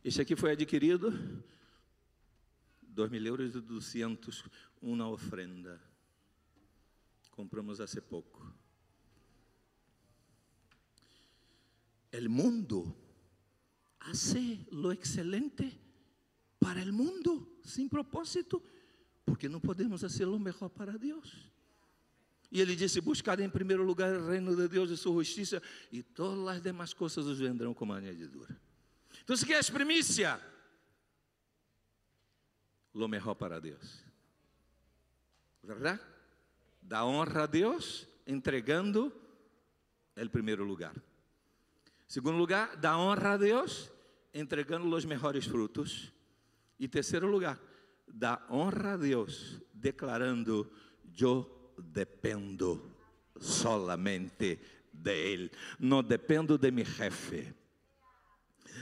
Este 0.02 0.22
aqui 0.22 0.34
foi 0.34 0.50
adquirido 0.50 1.12
2 2.82 3.10
mil 3.12 3.24
euros 3.24 3.54
e 3.54 3.60
200, 3.60 4.44
uma 4.82 5.08
ofrenda. 5.08 5.80
Compramos 7.30 7.80
há 7.80 7.86
pouco. 8.02 8.52
El 12.10 12.28
mundo 12.28 12.99
hace 14.00 14.66
lo 14.70 14.92
excelente 14.92 15.78
para 16.58 16.82
el 16.82 16.92
mundo 16.92 17.60
sin 17.64 17.88
propósito, 17.88 18.62
porque 19.24 19.48
não 19.48 19.60
podemos 19.60 20.00
fazer 20.00 20.26
o 20.26 20.38
melhor 20.38 20.68
para 20.68 20.98
Deus. 20.98 21.50
E 22.50 22.60
ele 22.60 22.74
disse: 22.74 23.00
Buscar 23.00 23.38
em 23.40 23.48
primeiro 23.48 23.84
lugar 23.84 24.14
o 24.14 24.28
reino 24.28 24.56
de 24.56 24.68
Deus 24.68 24.90
e 24.90 24.96
sua 24.96 25.22
justiça, 25.22 25.62
e 25.92 26.02
todas 26.02 26.56
as 26.56 26.62
demais 26.62 26.92
coisas 26.92 27.24
os 27.26 27.38
vendrão 27.38 27.72
como 27.72 27.92
añadidura. 27.92 28.60
Então, 29.22 29.36
se 29.36 29.46
queres 29.46 29.70
primícia, 29.70 30.40
lo 32.92 33.06
melhor 33.08 33.34
para 33.34 33.60
Deus, 33.60 34.04
verdade? 35.62 36.00
Da 36.82 37.04
honra 37.04 37.44
a 37.44 37.46
Deus, 37.46 38.08
entregando 38.26 39.12
o 40.16 40.28
primeiro 40.28 40.64
lugar. 40.64 40.94
Segundo 42.10 42.38
lugar, 42.38 42.76
da 42.76 42.98
honra 42.98 43.34
a 43.34 43.36
Deus, 43.36 43.88
entregando 44.34 44.92
os 44.92 45.04
melhores 45.04 45.46
frutos. 45.46 46.12
E 46.76 46.88
terceiro 46.88 47.28
lugar, 47.28 47.56
da 48.08 48.44
honra 48.50 48.94
a 48.94 48.96
Deus, 48.96 49.62
declarando: 49.72 50.68
Eu 51.16 51.72
dependo 51.78 52.82
solamente 53.38 54.58
de 54.92 55.14
Ele. 55.14 55.52
Não 55.78 56.02
dependo 56.02 56.58
de 56.58 56.72
meu 56.72 56.84
jefe. 56.84 57.54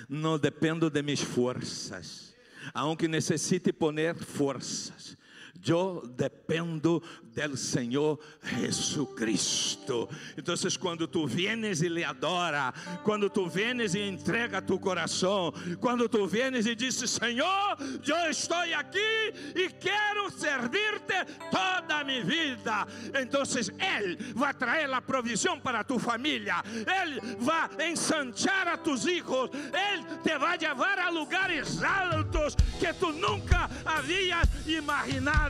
Não 0.09 0.39
dependo 0.39 0.89
de 0.89 1.03
minhas 1.03 1.21
forças. 1.21 2.35
Aunque 2.73 3.07
necessite 3.07 3.75
poner 3.75 4.15
forças 4.15 5.18
eu 5.67 6.03
dependo 6.17 7.03
do 7.47 7.57
Senhor 7.57 8.19
Jesucristo. 8.43 10.09
Então, 10.37 10.55
quando 10.81 11.07
tu 11.07 11.27
vienes 11.27 11.83
e 11.83 11.89
lhe 11.89 12.03
adora, 12.03 12.73
quando 13.05 13.31
tu 13.31 13.47
vienes 13.49 13.95
e 13.95 14.01
entrega 14.01 14.61
tu 14.61 14.79
coração, 14.79 15.53
quando 15.81 16.09
tu 16.09 16.27
vienes 16.27 16.67
e 16.67 16.75
dizes: 16.75 17.11
Senhor, 17.11 17.77
eu 18.05 18.31
estou 18.31 18.57
aqui 18.57 19.33
e 19.55 19.69
quero 19.71 20.31
servir-te 20.33 21.25
toda 21.51 22.01
a 22.01 22.05
minha 22.05 22.25
vida. 22.25 22.87
Então, 23.21 23.43
Ele 23.79 24.17
vai 24.35 24.53
trazer 24.53 24.93
a 24.93 25.01
provisão 25.01 25.61
para 25.61 25.85
tu 25.85 25.99
família, 25.99 26.63
Ele 26.65 27.21
vai 27.39 27.91
ensanchar 27.91 28.67
a 28.67 28.77
tus 28.77 29.07
hijos, 29.07 29.51
Ele 29.53 30.05
te 30.25 30.37
vai 30.39 30.59
levar 30.59 30.99
a 30.99 31.09
lugares 31.11 31.81
altos 31.83 32.57
que 32.81 32.93
tu 32.95 33.13
nunca 33.13 33.71
havias 33.85 34.49
imaginado 34.67 35.48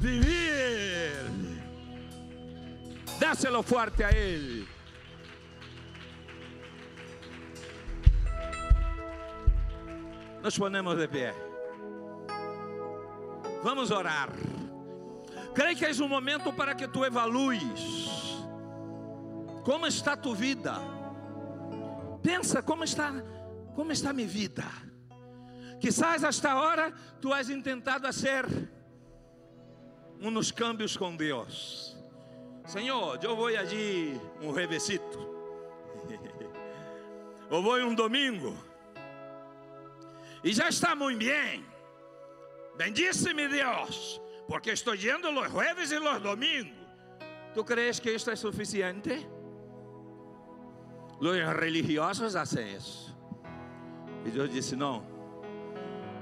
vivir. 0.00 1.12
Dáselo 3.18 3.62
fuerte 3.62 4.04
a 4.04 4.10
Él. 4.10 4.66
Nos 10.42 10.58
ponemos 10.58 10.96
de 10.96 11.08
pé. 11.08 11.34
Vamos 13.62 13.90
orar. 13.90 14.30
Creio 15.54 15.76
que 15.78 15.86
é 15.86 15.92
um 16.02 16.08
momento 16.08 16.52
para 16.52 16.74
que 16.74 16.88
tu 16.88 17.04
evalues 17.04 18.34
como 19.64 19.86
está 19.86 20.16
tu 20.16 20.34
vida. 20.34 20.78
Pensa 22.22 22.62
como 22.62 22.84
está, 22.84 23.12
como 23.74 23.92
está 23.92 24.12
minha 24.12 24.28
vida. 24.28 24.64
Quizás 25.80 26.22
esta 26.22 26.56
hora 26.56 26.92
tu 27.20 27.32
has 27.32 27.48
intentado 27.48 28.12
ser 28.12 28.46
uns 30.20 30.50
câmbios 30.50 30.96
com 30.96 31.16
Deus. 31.16 31.96
Senhor, 32.66 33.18
eu 33.22 33.36
vou 33.36 33.48
allí 33.48 34.20
um 34.40 34.50
revesito. 34.50 35.18
ou 37.50 37.62
vou 37.62 37.76
um 37.78 37.94
domingo. 37.94 38.56
E 40.42 40.52
já 40.52 40.68
está 40.68 40.94
muito 40.94 41.24
bem. 41.24 41.64
Bendice-me 42.76 43.48
Deus, 43.48 44.20
porque 44.48 44.72
estou 44.72 44.94
yendo 44.94 45.30
los 45.30 45.48
jueves 45.50 45.90
e 45.92 45.98
los 45.98 46.20
domingos. 46.20 46.84
¿Tu 47.54 47.64
crees 47.64 48.00
que 48.00 48.10
isto 48.10 48.30
é 48.30 48.36
suficiente? 48.36 49.26
Os 51.20 51.56
religiosos 51.56 52.34
hacen 52.34 52.76
isso. 52.76 53.14
E 54.26 54.30
Deus 54.30 54.50
disse: 54.50 54.74
Não, 54.74 55.06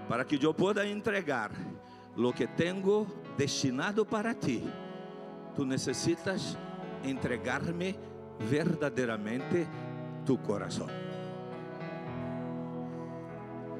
para 0.08 0.24
que 0.24 0.38
eu 0.44 0.52
possa 0.52 0.86
entregar 0.86 1.50
lo 2.14 2.32
que 2.32 2.46
tenho 2.46 3.06
destinado 3.36 4.04
para 4.04 4.34
ti, 4.34 4.62
tu 5.54 5.64
necessitas 5.64 6.56
entregar-me 7.04 7.96
verdadeiramente 8.38 9.66
tu 10.24 10.38
coração. 10.38 10.88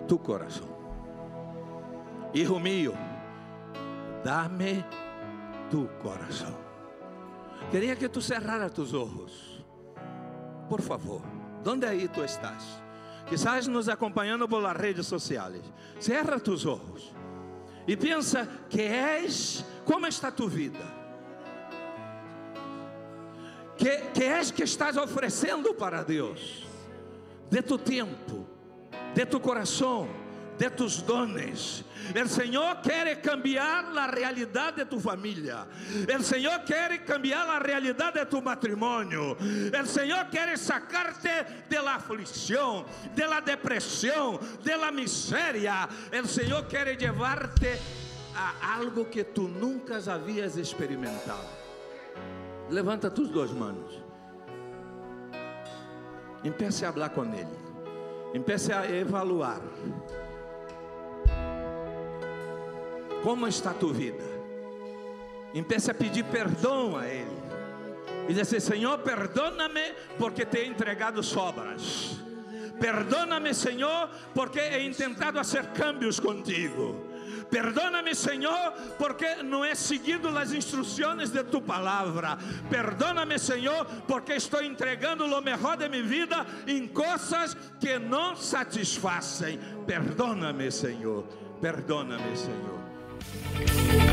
Tu 0.07 0.19
coração. 0.19 0.69
Hijo 2.35 2.59
mío, 2.59 2.93
dame 4.25 4.85
tu 5.71 5.89
coração. 6.03 6.57
Queria 7.71 7.97
que 7.97 8.09
tu 8.09 8.21
cerraras 8.21 8.73
tus 8.73 8.93
ojos. 8.93 9.65
Por 10.69 10.81
favor, 10.81 11.23
onde 11.65 11.87
aí 11.87 12.09
tu 12.09 12.23
estás? 12.23 12.83
Quizás 13.29 13.69
nos 13.69 13.89
acompanhando 13.89 14.49
por 14.49 14.63
las 14.63 14.77
redes 14.77 15.07
sociais. 15.07 15.63
Cerra 15.99 16.39
tus 16.39 16.67
ojos 16.67 17.15
e 17.87 17.97
pensa 17.97 18.49
que 18.69 18.83
és, 18.83 19.65
como 19.85 20.07
está 20.07 20.31
tu 20.31 20.49
vida? 20.49 21.03
Que, 23.77 23.99
que 24.15 24.25
és 24.25 24.51
que 24.51 24.63
estás 24.63 24.97
oferecendo 24.97 25.75
para 25.75 26.03
Deus? 26.03 26.67
De 27.51 27.61
tu 27.61 27.77
tempo, 27.77 28.47
de 29.15 29.27
tu 29.27 29.41
coração, 29.41 30.09
de 30.59 30.71
tus 30.71 31.05
dones. 31.05 31.85
El 32.15 32.29
Senhor 32.29 32.83
quer 32.83 33.21
cambiar 33.23 33.97
a 33.97 34.07
realidade 34.07 34.85
de 34.85 34.87
tu 34.87 35.01
família. 35.01 35.67
El 36.09 36.25
Senhor 36.25 36.65
quer 36.65 37.05
cambiar 37.05 37.49
a 37.49 37.59
realidade 37.59 38.21
de 38.21 38.27
tu 38.27 38.43
matrimônio. 38.43 39.37
El 39.41 39.87
Senhor 39.87 40.29
quer 40.31 40.59
sacarte 40.59 41.65
de 41.69 41.81
la 41.81 41.97
aflição, 41.97 42.85
de 43.15 43.27
la 43.27 43.41
depressão, 43.41 44.39
de 44.63 44.77
la 44.77 44.91
miséria. 44.91 45.89
El 46.11 46.27
Senhor 46.27 46.67
quer 46.67 46.97
llevarte 46.99 47.79
a 48.35 48.75
algo 48.77 49.09
que 49.09 49.25
tu 49.25 49.49
nunca 49.49 49.99
havias 50.07 50.57
experimentado. 50.57 51.63
Levanta 52.71 53.13
tus 53.13 53.31
duas 53.31 53.53
manos. 53.53 54.01
Empiece 56.45 56.85
a 56.85 56.93
falar 56.93 57.13
com 57.13 57.25
Ele. 57.33 57.47
Empiece 58.35 58.73
a 58.73 58.85
evaluar. 58.87 59.61
Como 63.23 63.47
está 63.47 63.71
a 63.71 63.75
tua 63.75 63.93
vida? 63.93 64.25
Empiece 65.55 65.91
a 65.91 65.95
pedir 65.95 66.25
perdão 66.25 66.97
a 66.97 67.07
Ele. 67.07 67.43
E 68.29 68.35
dizer: 68.35 68.61
Senhor, 68.61 68.99
perdona-me 68.99 69.93
porque 70.19 70.45
te 70.45 70.59
he 70.59 70.67
entregado 70.67 71.23
sobras. 71.23 72.17
Perdona-me, 72.81 73.55
Senhor, 73.55 74.09
porque 74.35 74.59
he 74.59 74.85
intentado 74.85 75.39
fazer 75.39 75.67
cambios 75.69 76.19
contigo. 76.19 77.13
Perdóname, 77.49 78.15
Senhor, 78.15 78.73
porque 78.99 79.43
não 79.43 79.63
he 79.65 79.75
seguido 79.75 80.29
as 80.37 80.53
instruções 80.53 81.31
de 81.31 81.45
tu 81.45 81.61
palavra. 81.61 82.39
Perdóname, 82.71 83.39
Senhor, 83.39 83.85
porque 84.09 84.33
estou 84.33 84.63
entregando 84.63 85.27
o 85.27 85.41
melhor 85.41 85.77
de 85.77 85.89
minha 85.89 86.03
vida 86.03 86.47
em 86.67 86.89
coisas 86.89 87.55
que 87.79 87.99
não 87.99 88.35
satisfazem. 88.35 89.61
Perdóname, 89.87 90.71
Senhor. 90.73 91.25
Perdóname, 91.61 92.37
Senhor. 92.37 92.82
Bye. 93.59 94.12